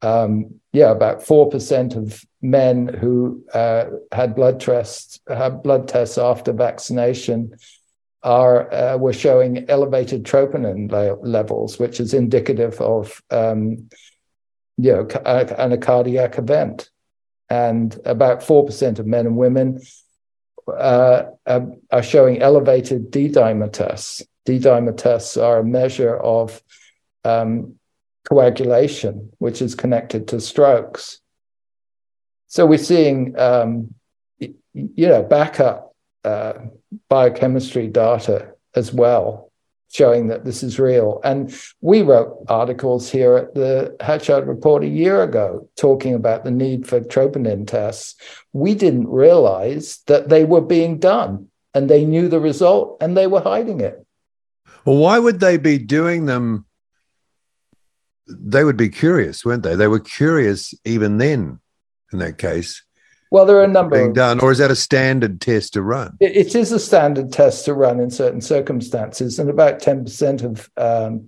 Um, 0.00 0.60
yeah, 0.72 0.90
about 0.90 1.22
four 1.22 1.50
percent 1.50 1.96
of 1.96 2.24
men 2.40 2.88
who 2.88 3.44
uh, 3.52 3.90
had 4.10 4.34
blood 4.34 4.58
tests 4.58 5.20
had 5.28 5.62
blood 5.62 5.86
tests 5.86 6.16
after 6.16 6.54
vaccination 6.54 7.54
are 8.22 8.72
uh, 8.72 8.96
were 8.96 9.12
showing 9.12 9.68
elevated 9.68 10.24
troponin 10.24 10.90
le- 10.90 11.20
levels, 11.20 11.78
which 11.78 12.00
is 12.00 12.14
indicative 12.14 12.80
of 12.80 13.20
um, 13.30 13.90
you 14.78 14.92
know 14.92 15.06
a, 15.26 15.72
a 15.72 15.76
cardiac 15.76 16.38
event, 16.38 16.88
and 17.50 18.00
about 18.06 18.42
four 18.42 18.64
percent 18.64 18.98
of 18.98 19.06
men 19.06 19.26
and 19.26 19.36
women 19.36 19.82
uh, 20.68 21.24
are 21.46 22.02
showing 22.02 22.42
elevated 22.42 23.10
D-dimer 23.10 23.72
tests. 23.72 24.22
D-dimer 24.44 24.96
tests 24.96 25.36
are 25.36 25.58
a 25.58 25.64
measure 25.64 26.16
of 26.16 26.62
um, 27.24 27.74
coagulation, 28.28 29.30
which 29.38 29.62
is 29.62 29.74
connected 29.74 30.28
to 30.28 30.40
strokes. 30.40 31.20
So 32.46 32.66
we're 32.66 32.78
seeing, 32.78 33.38
um, 33.38 33.94
you 34.38 35.08
know, 35.08 35.22
backup 35.22 35.94
uh, 36.24 36.54
biochemistry 37.08 37.88
data 37.88 38.52
as 38.74 38.92
well 38.92 39.52
showing 39.92 40.28
that 40.28 40.44
this 40.44 40.62
is 40.62 40.78
real. 40.78 41.20
And 41.24 41.54
we 41.80 42.02
wrote 42.02 42.44
articles 42.48 43.10
here 43.10 43.36
at 43.36 43.54
the 43.54 43.96
Hatchard 44.00 44.46
Report 44.46 44.82
a 44.82 44.88
year 44.88 45.22
ago 45.22 45.68
talking 45.76 46.14
about 46.14 46.44
the 46.44 46.50
need 46.50 46.86
for 46.86 47.00
troponin 47.00 47.66
tests. 47.66 48.16
We 48.52 48.74
didn't 48.74 49.08
realize 49.08 50.02
that 50.06 50.28
they 50.28 50.44
were 50.44 50.60
being 50.60 50.98
done 50.98 51.48
and 51.74 51.88
they 51.88 52.04
knew 52.04 52.28
the 52.28 52.40
result 52.40 52.98
and 53.00 53.16
they 53.16 53.26
were 53.26 53.40
hiding 53.40 53.80
it. 53.80 54.04
Well, 54.84 54.96
why 54.96 55.18
would 55.18 55.40
they 55.40 55.56
be 55.56 55.78
doing 55.78 56.26
them? 56.26 56.66
They 58.26 58.64
would 58.64 58.76
be 58.76 58.88
curious, 58.88 59.44
weren't 59.44 59.62
they? 59.62 59.74
They 59.74 59.88
were 59.88 60.00
curious 60.00 60.74
even 60.84 61.18
then 61.18 61.60
in 62.12 62.18
that 62.20 62.38
case. 62.38 62.83
Well, 63.34 63.46
there 63.46 63.56
are 63.56 63.64
a 63.64 63.66
number 63.66 63.96
being 63.96 64.12
done, 64.12 64.38
or 64.38 64.52
is 64.52 64.58
that 64.58 64.70
a 64.70 64.76
standard 64.76 65.40
test 65.40 65.72
to 65.72 65.82
run? 65.82 66.16
It, 66.20 66.36
it 66.36 66.54
is 66.54 66.70
a 66.70 66.78
standard 66.78 67.32
test 67.32 67.64
to 67.64 67.74
run 67.74 67.98
in 67.98 68.08
certain 68.08 68.40
circumstances, 68.40 69.40
and 69.40 69.50
about 69.50 69.80
ten 69.80 70.04
percent 70.04 70.42
of 70.42 70.70
um, 70.76 71.26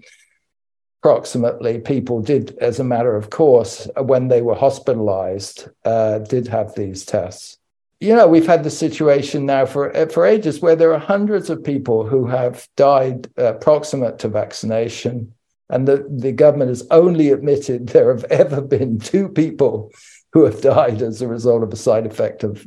approximately 1.03 1.81
people 1.81 2.23
did, 2.23 2.57
as 2.59 2.79
a 2.79 2.85
matter 2.85 3.17
of 3.17 3.31
course, 3.31 3.89
when 4.01 4.29
they 4.29 4.41
were 4.41 4.55
hospitalized, 4.55 5.69
uh, 5.85 6.21
did 6.21 6.47
have 6.47 6.77
these 6.77 7.05
tests. 7.05 7.59
You 7.99 8.15
know, 8.15 8.29
we've 8.29 8.47
had 8.47 8.63
the 8.63 8.71
situation 8.71 9.45
now 9.45 9.67
for 9.67 9.93
for 10.07 10.25
ages 10.25 10.61
where 10.61 10.77
there 10.77 10.95
are 10.95 11.01
hundreds 11.01 11.51
of 11.51 11.65
people 11.65 12.07
who 12.07 12.27
have 12.27 12.69
died 12.77 13.29
uh, 13.37 13.55
proximate 13.55 14.21
to 14.21 14.29
vaccination, 14.29 15.35
and 15.71 15.89
the, 15.89 16.07
the 16.09 16.31
government 16.31 16.69
has 16.69 16.87
only 16.93 17.31
admitted 17.31 17.89
there 17.89 18.15
have 18.15 18.23
ever 18.31 18.61
been 18.61 19.01
two 19.01 19.29
people 19.29 19.91
who 20.37 20.45
have 20.45 20.61
died 20.61 21.01
as 21.01 21.23
a 21.23 21.27
result 21.27 21.63
of 21.63 21.73
a 21.73 21.77
side 21.77 22.05
effect 22.05 22.45
of 22.45 22.63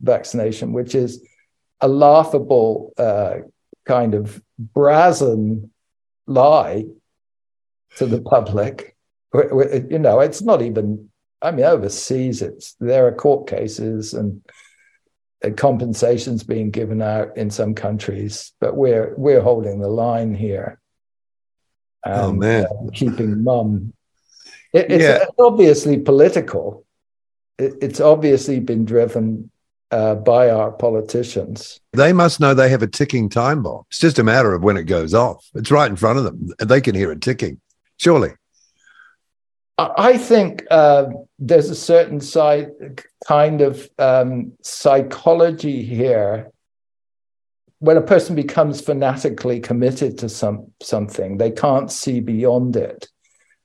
vaccination, 0.00 0.72
which 0.72 0.92
is 0.92 1.24
a 1.80 1.86
laughable 1.86 2.92
uh, 2.98 3.34
kind 3.86 4.14
of 4.14 4.42
brazen 4.58 5.70
lie 6.26 6.84
to 7.96 8.06
the 8.06 8.20
public. 8.20 8.96
You 9.32 10.00
know, 10.00 10.18
it's 10.18 10.42
not 10.42 10.62
even. 10.62 11.10
I 11.40 11.52
mean, 11.52 11.64
overseas, 11.64 12.42
it's 12.42 12.74
there 12.80 13.06
are 13.06 13.12
court 13.12 13.46
cases 13.46 14.14
and 14.14 14.42
compensations 15.56 16.42
being 16.42 16.72
given 16.72 17.00
out 17.00 17.36
in 17.36 17.50
some 17.50 17.74
countries, 17.74 18.52
but 18.60 18.76
we're 18.76 19.14
we're 19.16 19.40
holding 19.40 19.78
the 19.78 19.88
line 19.88 20.34
here. 20.34 20.80
And, 22.04 22.20
oh 22.20 22.32
man, 22.32 22.64
uh, 22.64 22.90
keeping 22.92 23.44
mum. 23.44 23.92
It, 24.72 24.90
it's, 24.90 25.04
yeah. 25.04 25.18
it's 25.22 25.38
obviously 25.38 26.00
political, 26.00 26.84
it's 27.62 28.00
obviously 28.00 28.60
been 28.60 28.84
driven 28.84 29.50
uh, 29.90 30.14
by 30.16 30.50
our 30.50 30.72
politicians. 30.72 31.78
They 31.92 32.12
must 32.12 32.40
know 32.40 32.54
they 32.54 32.70
have 32.70 32.82
a 32.82 32.86
ticking 32.86 33.28
time 33.28 33.62
bomb. 33.62 33.84
It's 33.90 33.98
just 33.98 34.18
a 34.18 34.24
matter 34.24 34.54
of 34.54 34.62
when 34.62 34.76
it 34.76 34.84
goes 34.84 35.14
off. 35.14 35.46
It's 35.54 35.70
right 35.70 35.90
in 35.90 35.96
front 35.96 36.18
of 36.18 36.24
them. 36.24 36.48
They 36.58 36.80
can 36.80 36.94
hear 36.94 37.12
it 37.12 37.20
ticking, 37.20 37.60
surely. 37.98 38.32
I 39.78 40.18
think 40.18 40.64
uh, 40.70 41.06
there's 41.38 41.70
a 41.70 41.74
certain 41.74 42.20
side, 42.20 42.70
kind 43.26 43.60
of 43.60 43.88
um, 43.98 44.52
psychology 44.62 45.82
here. 45.82 46.50
When 47.78 47.96
a 47.96 48.02
person 48.02 48.36
becomes 48.36 48.80
fanatically 48.80 49.58
committed 49.60 50.18
to 50.18 50.28
some 50.28 50.70
something, 50.80 51.38
they 51.38 51.50
can't 51.50 51.90
see 51.90 52.20
beyond 52.20 52.76
it. 52.76 53.08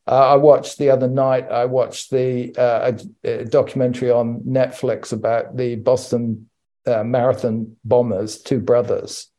Uh, 0.08 0.30
I 0.30 0.36
watched 0.36 0.78
the 0.78 0.90
other 0.90 1.08
night. 1.08 1.52
I 1.52 1.66
watched 1.66 2.12
the 2.12 2.56
uh, 2.58 2.94
a, 3.26 3.30
a 3.30 3.46
documentary 3.46 4.10
on 4.10 4.40
Netflix 4.42 5.12
about 5.12 5.58
the 5.58 5.76
Boston 5.76 6.50
uh, 6.86 7.04
Marathon 7.04 7.76
bombers, 7.84 8.42
two 8.42 8.60
brothers, 8.60 9.30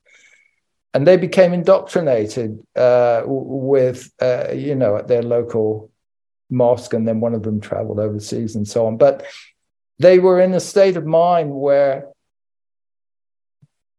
and 0.93 1.07
they 1.07 1.17
became 1.17 1.55
indoctrinated 1.55 2.59
uh, 2.77 3.23
with 3.25 4.13
uh, 4.21 4.53
you 4.53 4.75
know 4.75 4.97
at 4.97 5.09
their 5.09 5.23
local 5.23 5.91
mosque, 6.51 6.93
and 6.93 7.09
then 7.09 7.21
one 7.21 7.35
of 7.35 7.45
them 7.45 7.61
traveled 7.61 7.99
overseas 7.99 8.55
and 8.55 8.69
so 8.69 8.87
on. 8.87 8.99
But 8.99 9.25
they 9.99 10.19
were 10.19 10.39
in 10.39 10.53
a 10.53 10.61
state 10.61 10.99
of 10.99 11.07
mind 11.07 11.51
where 11.51 12.09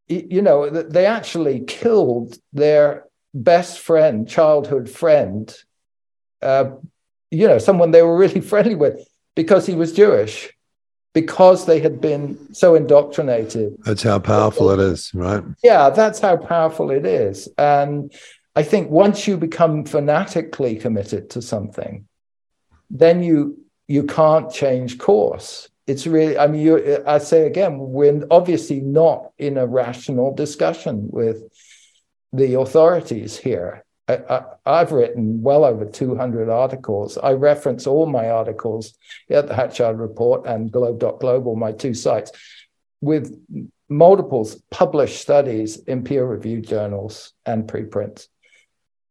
you 0.08 0.44
know 0.44 0.70
they 0.70 1.08
actually 1.08 1.62
killed 1.62 2.38
their 2.54 3.06
best 3.34 3.80
friend, 3.80 4.30
childhood 4.30 4.88
friend 4.88 5.56
uh, 6.42 6.72
you 7.32 7.48
know, 7.48 7.58
someone 7.58 7.92
they 7.92 8.02
were 8.02 8.18
really 8.18 8.42
friendly 8.52 8.76
with 8.76 9.08
because 9.36 9.66
he 9.66 9.76
was 9.76 9.94
Jewish, 9.94 10.52
because 11.14 11.66
they 11.66 11.80
had 11.80 12.00
been 12.02 12.54
so 12.54 12.76
indoctrinated. 12.76 13.76
That's 13.86 14.04
how 14.04 14.20
powerful 14.20 14.70
it 14.72 14.80
is, 14.80 15.12
right? 15.14 15.44
Yeah, 15.64 15.90
that's 15.90 16.20
how 16.20 16.38
powerful 16.38 16.92
it 16.92 17.06
is. 17.06 17.48
And 17.58 18.14
I 18.56 18.64
think 18.64 18.90
once 18.90 19.28
you 19.28 19.38
become 19.38 19.86
fanatically 19.86 20.76
committed 20.76 21.30
to 21.32 21.42
something, 21.42 22.08
then 22.90 23.24
you 23.24 23.60
you 23.88 24.04
can't 24.04 24.52
change 24.52 25.00
course. 25.00 25.68
It's 25.88 26.06
really, 26.06 26.38
I 26.38 26.46
mean, 26.46 26.62
you, 26.62 27.04
I 27.08 27.18
say 27.18 27.48
again, 27.48 27.80
we're 27.80 28.24
obviously 28.30 28.82
not 28.82 29.32
in 29.40 29.58
a 29.58 29.66
rational 29.66 30.36
discussion 30.36 31.10
with 31.10 31.42
the 32.32 32.60
authorities 32.60 33.36
here 33.36 33.84
I, 34.10 34.80
have 34.80 34.92
written 34.92 35.42
well 35.42 35.64
over 35.64 35.86
200 35.86 36.50
articles. 36.50 37.18
I 37.18 37.34
reference 37.34 37.86
all 37.86 38.06
my 38.06 38.30
articles 38.30 38.98
at 39.30 39.48
the 39.48 39.56
Hatchard 39.56 40.00
Report 40.00 40.48
and 40.48 40.72
Globe.global, 40.72 41.56
my 41.56 41.72
two 41.72 41.94
sites, 41.94 42.32
with 43.02 43.40
multiples 43.88 44.62
published 44.72 45.22
studies 45.22 45.78
in 45.78 46.04
peer-reviewed 46.04 46.68
journals 46.68 47.34
and 47.46 47.68
preprints. 47.68 48.28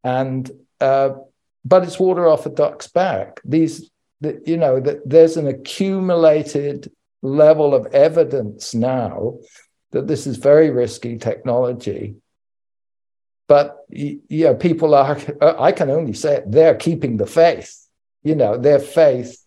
And 0.03 0.51
uh, 0.81 1.11
but 1.65 1.83
it's 1.83 1.99
water 1.99 2.27
off 2.27 2.47
a 2.47 2.51
duck's 2.51 2.89
back. 2.89 3.41
These, 3.45 3.91
the, 4.21 4.41
you 4.47 4.57
know, 4.57 4.81
that 4.81 5.09
there's 5.09 5.37
an 5.37 5.47
accumulated 5.47 6.91
level 7.21 7.75
of 7.75 7.87
evidence 7.87 8.75
now 8.75 9.39
that 9.91 10.07
this 10.07 10.27
is 10.27 10.37
very 10.37 10.71
risky 10.71 11.19
technology. 11.19 12.17
But 13.49 13.87
you 13.89 14.21
know, 14.31 14.55
people 14.55 14.95
are. 14.95 15.19
I 15.41 15.73
can 15.73 15.91
only 15.91 16.13
say 16.13 16.37
it, 16.37 16.53
they're 16.53 16.77
keeping 16.77 17.17
the 17.17 17.27
faith. 17.27 17.87
You 18.23 18.35
know, 18.35 18.57
their 18.57 18.79
faith. 18.79 19.45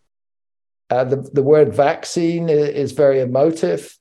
Uh, 0.90 1.06
the 1.06 1.30
the 1.34 1.44
word 1.44 1.74
vaccine 1.74 2.50
is, 2.50 2.92
very 2.92 3.22
emotive. 3.22 3.98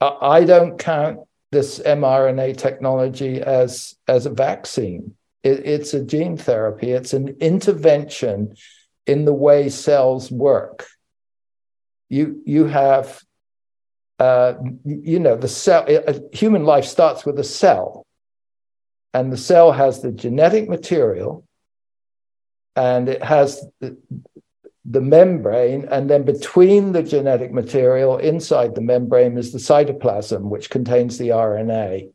I 0.00 0.44
don't 0.44 0.78
count 0.78 1.20
this 1.50 1.78
mRNA 1.78 2.58
technology 2.58 3.40
as 3.40 3.96
as 4.06 4.26
a 4.26 4.30
vaccine. 4.30 5.14
It, 5.42 5.64
it's 5.64 5.94
a 5.94 6.04
gene 6.04 6.36
therapy. 6.36 6.90
It's 6.90 7.14
an 7.14 7.36
intervention 7.40 8.54
in 9.06 9.24
the 9.24 9.32
way 9.32 9.68
cells 9.68 10.30
work. 10.30 10.86
You 12.08 12.42
you 12.44 12.66
have, 12.66 13.22
uh, 14.18 14.54
you 14.84 15.20
know, 15.20 15.36
the 15.36 15.48
cell. 15.48 15.86
human 16.32 16.64
life 16.64 16.84
starts 16.84 17.24
with 17.24 17.38
a 17.38 17.44
cell, 17.44 18.06
and 19.14 19.32
the 19.32 19.36
cell 19.36 19.72
has 19.72 20.00
the 20.00 20.12
genetic 20.12 20.68
material, 20.68 21.44
and 22.76 23.08
it 23.08 23.22
has 23.22 23.64
the, 23.80 23.96
the 24.84 25.00
membrane, 25.00 25.86
and 25.90 26.08
then 26.08 26.22
between 26.24 26.92
the 26.92 27.02
genetic 27.02 27.52
material 27.52 28.18
inside 28.18 28.74
the 28.74 28.80
membrane 28.80 29.36
is 29.36 29.52
the 29.52 29.58
cytoplasm, 29.58 30.42
which 30.42 30.70
contains 30.70 31.18
the 31.18 31.28
RNA 31.28 32.10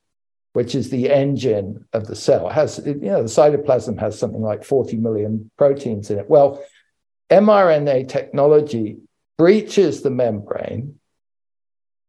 which 0.54 0.76
is 0.76 0.90
the 0.90 1.12
engine 1.12 1.86
of 1.94 2.08
the 2.08 2.16
cell. 2.16 2.48
It 2.48 2.54
has 2.54 2.80
you 2.86 2.94
know 2.94 3.24
the 3.24 3.30
cytoplasm 3.30 4.00
has 4.00 4.18
something 4.18 4.42
like 4.42 4.64
40 4.64 4.98
million 4.98 5.52
proteins 5.58 6.10
in 6.10 6.20
it. 6.20 6.30
Well, 6.30 6.64
mRNA 7.30 8.08
technology 8.08 8.98
breaches 9.38 10.02
the 10.02 10.12
membrane, 10.12 11.00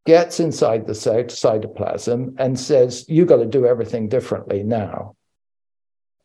gets 0.06 0.40
inside 0.40 0.86
the 0.86 0.92
cytoplasm, 0.92 2.34
and 2.38 2.58
says 2.58 3.08
you 3.08 3.24
got 3.24 3.38
to 3.38 3.46
do 3.46 3.66
everything 3.66 4.08
differently 4.08 4.62
now. 4.62 5.16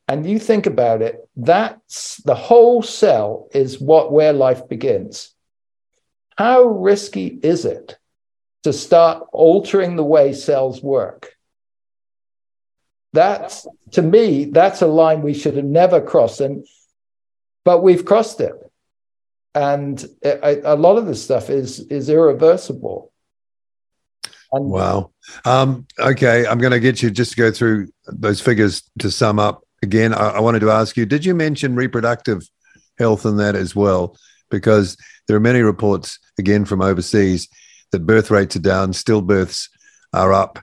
And 0.07 0.25
you 0.25 0.39
think 0.39 0.65
about 0.65 1.01
it, 1.01 1.29
that's 1.37 2.17
the 2.17 2.35
whole 2.35 2.81
cell 2.81 3.47
is 3.53 3.79
what 3.79 4.11
where 4.11 4.33
life 4.33 4.67
begins. 4.67 5.33
How 6.35 6.63
risky 6.63 7.39
is 7.43 7.63
it 7.63 7.97
to 8.63 8.73
start 8.73 9.27
altering 9.31 9.95
the 9.95 10.03
way 10.03 10.33
cells 10.33 10.81
work? 10.81 11.35
That's 13.13 13.67
to 13.91 14.01
me, 14.01 14.45
that's 14.45 14.81
a 14.81 14.87
line 14.87 15.21
we 15.21 15.33
should 15.33 15.55
have 15.55 15.65
never 15.65 16.01
crossed, 16.01 16.41
and 16.41 16.65
but 17.63 17.83
we've 17.83 18.05
crossed 18.05 18.39
it, 18.39 18.53
and 19.53 20.03
uh, 20.23 20.37
a, 20.43 20.73
a 20.73 20.75
lot 20.75 20.97
of 20.97 21.07
this 21.07 21.23
stuff 21.23 21.49
is 21.49 21.79
is 21.79 22.09
irreversible. 22.09 23.11
And 24.51 24.65
wow. 24.65 25.11
Um, 25.45 25.85
okay, 25.99 26.45
I'm 26.45 26.57
going 26.57 26.71
to 26.71 26.79
get 26.79 27.01
you 27.03 27.11
just 27.11 27.31
to 27.31 27.37
go 27.37 27.51
through 27.51 27.89
those 28.07 28.41
figures 28.41 28.83
to 28.99 29.11
sum 29.11 29.39
up 29.39 29.63
again. 29.83 30.13
I, 30.13 30.31
I 30.31 30.39
wanted 30.39 30.61
to 30.61 30.71
ask 30.71 30.97
you: 30.97 31.05
Did 31.05 31.25
you 31.25 31.35
mention 31.35 31.75
reproductive 31.75 32.47
health 32.97 33.25
in 33.25 33.37
that 33.37 33.55
as 33.55 33.75
well? 33.75 34.17
Because 34.49 34.97
there 35.27 35.37
are 35.37 35.41
many 35.41 35.61
reports 35.61 36.17
again 36.39 36.65
from 36.65 36.81
overseas 36.81 37.47
that 37.91 38.05
birth 38.05 38.31
rates 38.31 38.55
are 38.55 38.59
down, 38.59 38.91
stillbirths 38.91 39.69
are 40.13 40.33
up, 40.33 40.59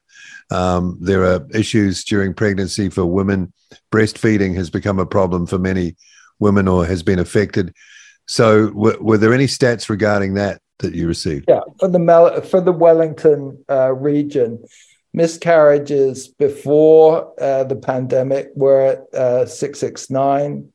um, 0.51 0.99
there 1.01 1.25
are 1.25 1.47
issues 1.53 2.05
during 2.05 2.35
pregnancy 2.35 2.89
for 2.89 3.05
women. 3.05 3.53
Breastfeeding 3.93 4.55
has 4.57 4.71
become 4.71 4.99
a 4.99 5.07
problem 5.07 5.47
for 5.47 5.59
many 5.59 5.97
women 6.39 6.69
or 6.69 6.87
has 6.87 7.03
been 7.03 7.19
affected. 7.19 7.73
So, 8.29 8.69
w- 8.69 8.99
were 9.01 9.19
there 9.19 9.35
any 9.35 9.47
stats 9.47 9.89
regarding 9.89 10.35
that 10.35 10.61
that 10.79 10.95
you 10.95 11.07
received? 11.07 11.45
Yeah, 11.49 11.61
for 11.79 11.89
the 11.89 11.99
Mel- 11.99 12.41
for 12.43 12.61
the 12.61 12.73
Wellington 12.73 13.65
uh, 13.69 13.93
region, 13.93 14.65
miscarriages 15.13 16.29
before 16.29 17.33
uh, 17.41 17.65
the 17.65 17.77
pandemic 17.77 18.51
were 18.55 18.83
at 18.83 19.13
uh, 19.15 19.47
669 19.47 20.71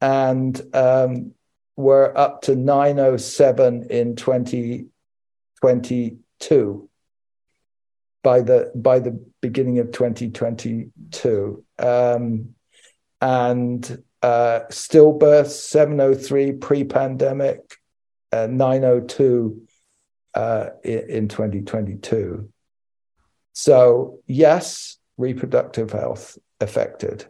and 0.00 0.62
um, 0.72 1.32
were 1.76 2.16
up 2.16 2.42
to 2.42 2.54
907 2.54 3.88
in 3.90 4.14
2022 4.14 6.88
by 8.22 8.40
the 8.40 8.70
by 8.74 9.00
the 9.00 9.20
beginning 9.40 9.80
of 9.80 9.90
2022 9.90 11.64
um, 11.80 12.54
and 13.20 14.04
uh, 14.22 14.60
stillbirth 14.70 15.48
703 15.48 16.52
pre-pandemic 16.52 17.76
902 18.32 19.62
uh, 20.34 20.66
in, 20.82 21.10
in 21.10 21.28
2022 21.28 22.48
so 23.52 24.20
yes 24.26 24.98
reproductive 25.18 25.92
health 25.92 26.38
affected. 26.60 27.26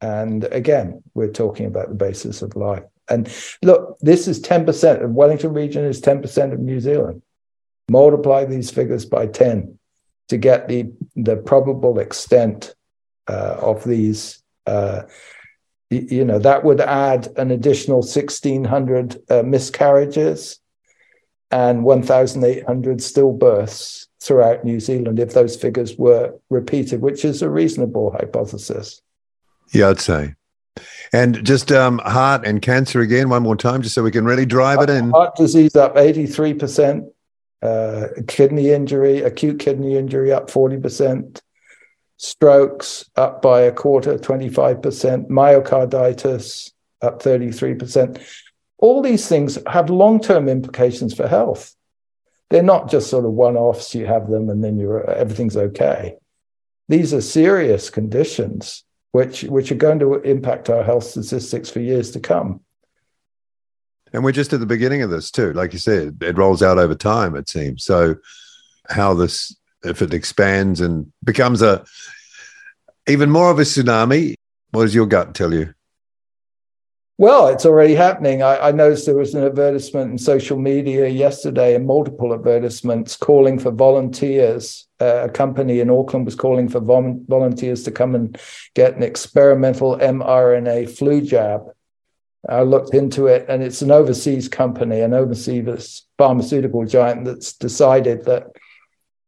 And 0.00 0.44
again 0.44 1.02
we're 1.14 1.32
talking 1.32 1.66
about 1.66 1.88
the 1.88 1.94
basis 1.94 2.42
of 2.42 2.56
life. 2.56 2.84
And 3.08 3.32
look 3.62 3.98
this 4.00 4.28
is 4.28 4.40
10% 4.40 5.02
of 5.02 5.10
wellington 5.10 5.52
region 5.52 5.84
is 5.84 6.00
10% 6.00 6.52
of 6.52 6.60
new 6.60 6.80
zealand. 6.80 7.22
Multiply 7.90 8.44
these 8.44 8.70
figures 8.70 9.04
by 9.04 9.26
10 9.26 9.78
to 10.28 10.36
get 10.36 10.68
the 10.68 10.92
the 11.16 11.36
probable 11.36 11.98
extent 11.98 12.74
uh, 13.26 13.56
of 13.60 13.82
these. 13.84 14.42
Uh, 14.66 15.02
you 15.90 16.24
know 16.24 16.38
that 16.38 16.64
would 16.64 16.80
add 16.80 17.28
an 17.36 17.50
additional 17.50 17.98
1,600 17.98 19.16
uh, 19.30 19.42
miscarriages 19.42 20.60
and 21.50 21.82
1,800 21.82 22.98
stillbirths 22.98 24.06
throughout 24.20 24.64
New 24.64 24.80
Zealand 24.80 25.18
if 25.18 25.32
those 25.32 25.56
figures 25.56 25.96
were 25.96 26.34
repeated, 26.50 27.00
which 27.00 27.24
is 27.24 27.40
a 27.40 27.48
reasonable 27.48 28.10
hypothesis. 28.10 29.00
Yeah, 29.72 29.88
I'd 29.88 30.00
say. 30.00 30.34
And 31.12 31.44
just 31.44 31.72
um, 31.72 31.98
heart 32.00 32.46
and 32.46 32.60
cancer 32.60 33.00
again, 33.00 33.30
one 33.30 33.42
more 33.42 33.56
time, 33.56 33.82
just 33.82 33.94
so 33.94 34.02
we 34.02 34.10
can 34.10 34.24
really 34.24 34.46
drive 34.46 34.80
it 34.82 34.90
in. 34.90 35.10
Heart 35.10 35.36
disease 35.36 35.74
up 35.74 35.96
83%, 35.96 37.10
uh, 37.62 38.08
kidney 38.26 38.70
injury, 38.70 39.20
acute 39.20 39.58
kidney 39.58 39.96
injury 39.96 40.32
up 40.32 40.50
40%, 40.50 41.40
strokes 42.18 43.08
up 43.16 43.40
by 43.40 43.62
a 43.62 43.72
quarter, 43.72 44.18
25%, 44.18 45.28
myocarditis 45.28 46.72
up 47.00 47.22
33%. 47.22 48.20
All 48.78 49.02
these 49.02 49.26
things 49.28 49.58
have 49.66 49.88
long 49.88 50.20
term 50.20 50.48
implications 50.48 51.14
for 51.14 51.26
health. 51.26 51.74
They're 52.50 52.62
not 52.62 52.90
just 52.90 53.08
sort 53.08 53.24
of 53.24 53.32
one 53.32 53.56
offs, 53.56 53.94
you 53.94 54.06
have 54.06 54.28
them 54.28 54.50
and 54.50 54.62
then 54.62 54.78
you're, 54.78 55.08
everything's 55.08 55.56
okay. 55.56 56.16
These 56.88 57.14
are 57.14 57.20
serious 57.20 57.90
conditions 57.90 58.84
which, 59.12 59.42
which 59.44 59.70
are 59.72 59.76
going 59.76 59.98
to 60.00 60.14
impact 60.16 60.70
our 60.70 60.82
health 60.82 61.04
statistics 61.04 61.70
for 61.70 61.80
years 61.80 62.10
to 62.12 62.20
come. 62.20 62.60
And 64.12 64.24
we're 64.24 64.32
just 64.32 64.52
at 64.52 64.60
the 64.60 64.66
beginning 64.66 65.02
of 65.02 65.10
this 65.10 65.30
too. 65.30 65.52
Like 65.52 65.72
you 65.72 65.78
said, 65.78 66.18
it 66.22 66.38
rolls 66.38 66.62
out 66.62 66.78
over 66.78 66.94
time, 66.94 67.36
it 67.36 67.48
seems. 67.48 67.84
So 67.84 68.16
how 68.88 69.14
this 69.14 69.54
if 69.84 70.02
it 70.02 70.14
expands 70.14 70.80
and 70.80 71.12
becomes 71.24 71.62
a 71.62 71.84
even 73.08 73.30
more 73.30 73.50
of 73.50 73.58
a 73.58 73.62
tsunami, 73.62 74.34
what 74.70 74.82
does 74.82 74.94
your 74.94 75.06
gut 75.06 75.34
tell 75.34 75.54
you? 75.54 75.72
Well, 77.20 77.48
it's 77.48 77.66
already 77.66 77.96
happening. 77.96 78.42
I, 78.42 78.68
I, 78.68 78.70
noticed 78.70 79.06
there 79.06 79.16
was 79.16 79.34
an 79.34 79.42
advertisement 79.42 80.12
in 80.12 80.18
social 80.18 80.56
media 80.56 81.08
yesterday, 81.08 81.74
and 81.74 81.84
multiple 81.84 82.32
advertisements 82.32 83.16
calling 83.16 83.58
for 83.58 83.72
volunteers. 83.72 84.86
Uh, 85.00 85.24
a 85.24 85.28
company 85.28 85.80
in 85.80 85.90
Auckland 85.90 86.26
was 86.26 86.36
calling 86.36 86.68
for 86.68 86.78
vol- 86.78 87.20
volunteers 87.26 87.82
to 87.84 87.90
come 87.90 88.14
and 88.14 88.38
get 88.74 88.94
an 88.94 89.02
experimental 89.02 89.96
mRNA 89.96 90.96
flu 90.96 91.20
jab. 91.20 91.62
I 92.48 92.62
looked 92.62 92.94
into 92.94 93.26
it, 93.26 93.46
and 93.48 93.64
it's 93.64 93.82
an 93.82 93.90
overseas 93.90 94.48
company, 94.48 95.00
an 95.00 95.12
overseas 95.12 96.04
pharmaceutical 96.18 96.86
giant 96.86 97.24
that's 97.24 97.52
decided 97.52 98.26
that 98.26 98.46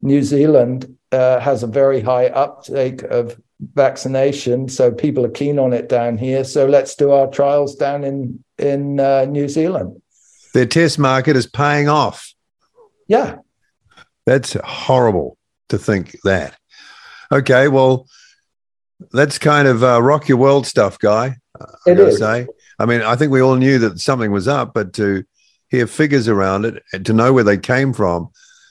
New 0.03 0.23
Zealand 0.23 0.97
uh, 1.13 1.41
has 1.41 1.63
a 1.63 1.67
very 1.67 2.01
high 2.01 2.27
uptake 2.27 3.03
of 3.03 3.41
vaccination, 3.75 4.69
so 4.69 4.91
people 4.91 5.25
are 5.27 5.31
keen 5.31 5.59
on 5.59 5.73
it 5.73 5.89
down 5.89 6.17
here. 6.17 6.45
So 6.45 6.67
let's 6.67 6.95
do 6.95 7.11
our 7.11 7.27
trials 7.27 7.75
down 7.77 8.05
in 8.05 8.43
in 8.59 9.01
uh, 9.01 9.27
New 9.27 9.49
Zealand. 9.49 10.01
Their 10.55 10.67
test 10.67 10.99
market 10.99 11.37
is 11.37 11.47
paying 11.47 11.89
off. 11.89 12.33
Yeah, 13.09 13.37
that's 14.25 14.57
horrible 14.65 15.37
to 15.69 15.79
think 15.79 16.17
that. 16.25 16.57
Okay, 17.33 17.69
well, 17.69 18.07
That's 19.13 19.39
kind 19.39 19.67
of 19.69 19.83
uh, 19.83 20.03
rock 20.03 20.29
your 20.29 20.39
world 20.39 20.67
stuff, 20.67 20.99
guy. 20.99 21.37
I 21.61 21.67
gotta 21.87 22.09
is. 22.09 22.19
say. 22.19 22.47
I 22.79 22.87
mean, 22.87 23.03
I 23.03 23.17
think 23.17 23.33
we 23.33 23.41
all 23.43 23.57
knew 23.57 23.79
that 23.79 23.99
something 23.99 24.33
was 24.33 24.49
up, 24.49 24.73
but 24.75 24.93
to 24.95 25.25
hear 25.69 25.87
figures 25.87 26.29
around 26.29 26.65
it 26.65 26.83
and 26.93 27.05
to 27.07 27.13
know 27.13 27.33
where 27.33 27.45
they 27.45 27.59
came 27.59 27.93
from, 27.93 28.29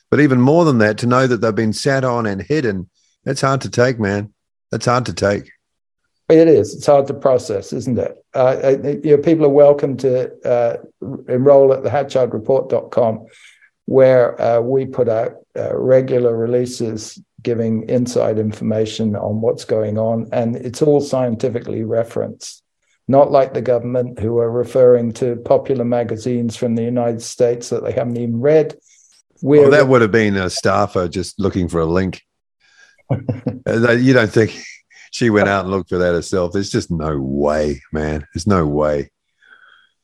but 0.10 0.20
even 0.20 0.42
more 0.42 0.66
than 0.66 0.80
that, 0.80 0.98
to 1.00 1.08
know 1.08 1.28
that 1.28 1.42
they've 1.42 1.54
been 1.54 1.74
sat 1.74 2.04
on 2.04 2.26
and 2.26 2.42
hidden, 2.42 2.90
that's 3.24 3.42
hard 3.42 3.62
to 3.62 3.70
take, 3.70 4.00
man. 4.00 4.34
That's 4.72 4.86
hard 4.86 5.06
to 5.08 5.14
take. 5.14 5.52
It 6.30 6.48
is. 6.48 6.76
It's 6.76 6.86
hard 6.86 7.08
to 7.08 7.14
process, 7.16 7.74
isn't 7.74 7.98
it? 7.98 8.24
Uh, 8.36 8.60
uh, 8.64 8.78
you 9.04 9.18
know, 9.18 9.24
people 9.24 9.46
are 9.46 9.50
welcome 9.50 9.98
to 9.98 10.32
uh, 10.48 10.78
enroll 11.28 11.74
at 11.74 11.82
the 11.82 11.90
hatchardreport.com, 11.90 13.26
where 13.86 14.40
uh, 14.40 14.62
we 14.62 14.86
put 14.86 15.10
out 15.10 15.38
uh, 15.58 15.76
regular 15.76 16.38
releases 16.38 17.20
giving 17.42 17.90
inside 17.90 18.38
information 18.38 19.16
on 19.16 19.42
what's 19.42 19.66
going 19.66 19.98
on. 19.98 20.30
And 20.32 20.56
it's 20.56 20.84
all 20.84 21.02
scientifically 21.02 21.84
referenced, 21.84 22.64
not 23.08 23.32
like 23.32 23.56
the 23.56 23.62
government 23.62 24.20
who 24.20 24.38
are 24.38 24.52
referring 24.52 25.14
to 25.14 25.38
popular 25.38 25.86
magazines 25.86 26.56
from 26.56 26.76
the 26.76 26.84
United 26.84 27.24
States 27.24 27.70
that 27.70 27.84
they 27.84 27.92
haven't 27.92 28.18
even 28.18 28.40
read. 28.40 28.76
Well, 29.42 29.72
that 29.72 29.88
would 29.88 30.02
have 30.02 30.12
been 30.12 30.36
a 30.36 30.50
staffer 30.50 31.08
just 31.08 31.40
looking 31.40 31.68
for 31.68 31.80
a 31.80 31.86
link. 31.86 32.22
Uh, 33.66 33.92
you 33.94 34.14
don't 34.14 34.32
think 34.32 34.62
she 35.12 35.32
went 35.32 35.50
out 35.50 35.66
and 35.66 35.72
looked 35.72 35.90
for 35.90 35.98
that 35.98 36.14
herself? 36.14 36.54
There's 36.54 36.70
just 36.70 36.92
no 36.92 37.20
way, 37.20 37.82
man. 37.92 38.26
There's 38.34 38.46
no 38.46 38.68
way. 38.68 39.10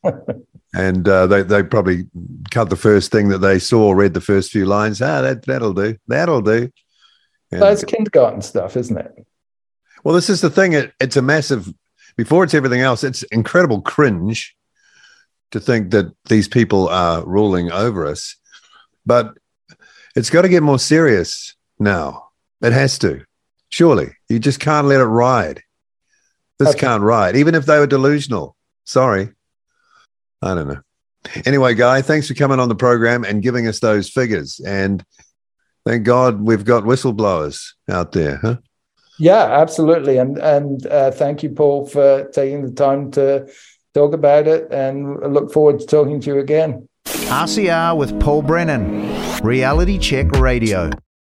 and 0.74 1.08
uh, 1.08 1.26
they 1.28 1.42
they 1.42 1.62
probably 1.62 2.06
cut 2.50 2.68
the 2.68 2.76
first 2.76 3.12
thing 3.12 3.28
that 3.28 3.38
they 3.38 3.58
saw, 3.60 3.92
read 3.92 4.14
the 4.14 4.20
first 4.20 4.50
few 4.50 4.66
lines. 4.66 5.00
Ah, 5.00 5.22
that 5.22 5.44
that'll 5.46 5.72
do. 5.72 5.96
That'll 6.08 6.42
do. 6.42 6.70
And- 7.52 7.62
that's 7.62 7.84
kindergarten 7.84 8.42
stuff, 8.42 8.76
isn't 8.76 8.98
it? 8.98 9.26
well, 10.04 10.14
this 10.14 10.28
is 10.30 10.40
the 10.40 10.50
thing. 10.50 10.72
It, 10.72 10.92
it's 11.00 11.16
a 11.16 11.22
massive. 11.22 11.72
Before 12.16 12.44
it's 12.44 12.54
everything 12.54 12.80
else, 12.80 13.04
it's 13.04 13.22
incredible 13.24 13.82
cringe 13.82 14.56
to 15.50 15.60
think 15.60 15.90
that 15.90 16.12
these 16.28 16.48
people 16.48 16.88
are 16.88 17.24
ruling 17.26 17.70
over 17.70 18.06
us. 18.06 18.36
But 19.06 19.34
it's 20.14 20.30
got 20.30 20.42
to 20.42 20.48
get 20.48 20.62
more 20.62 20.78
serious 20.78 21.54
now. 21.78 22.28
It 22.62 22.72
has 22.72 22.98
to. 22.98 23.24
Surely, 23.68 24.12
you 24.28 24.38
just 24.38 24.60
can't 24.60 24.86
let 24.86 25.00
it 25.00 25.04
ride. 25.04 25.62
This 26.58 26.70
Okay. 26.70 26.80
can't 26.80 27.02
ride, 27.02 27.36
even 27.36 27.54
if 27.54 27.66
they 27.66 27.78
were 27.78 27.86
delusional. 27.86 28.56
Sorry, 28.84 29.28
I 30.42 30.54
don't 30.54 30.68
know. 30.68 30.80
Anyway, 31.44 31.74
Guy, 31.74 32.02
thanks 32.02 32.28
for 32.28 32.34
coming 32.34 32.60
on 32.60 32.68
the 32.68 32.74
program 32.74 33.24
and 33.24 33.42
giving 33.42 33.66
us 33.66 33.80
those 33.80 34.08
figures. 34.08 34.60
And 34.64 35.04
thank 35.84 36.04
God 36.04 36.40
we've 36.40 36.64
got 36.64 36.84
whistleblowers 36.84 37.72
out 37.90 38.12
there, 38.12 38.36
huh? 38.36 38.56
Yeah, 39.18 39.60
absolutely. 39.60 40.18
And 40.18 40.38
and 40.38 40.86
uh, 40.86 41.10
thank 41.10 41.42
you, 41.42 41.50
Paul, 41.50 41.86
for 41.86 42.28
taking 42.32 42.62
the 42.64 42.72
time 42.72 43.10
to 43.12 43.50
talk 43.92 44.14
about 44.14 44.46
it. 44.46 44.70
And 44.70 45.24
I 45.24 45.26
look 45.26 45.52
forward 45.52 45.80
to 45.80 45.86
talking 45.86 46.20
to 46.20 46.26
you 46.34 46.38
again. 46.38 46.88
RCR 47.28 47.96
with 47.96 48.18
Paul 48.20 48.42
Brennan, 48.42 49.42
Reality 49.42 49.98
Check 49.98 50.30
Radio. 50.32 50.90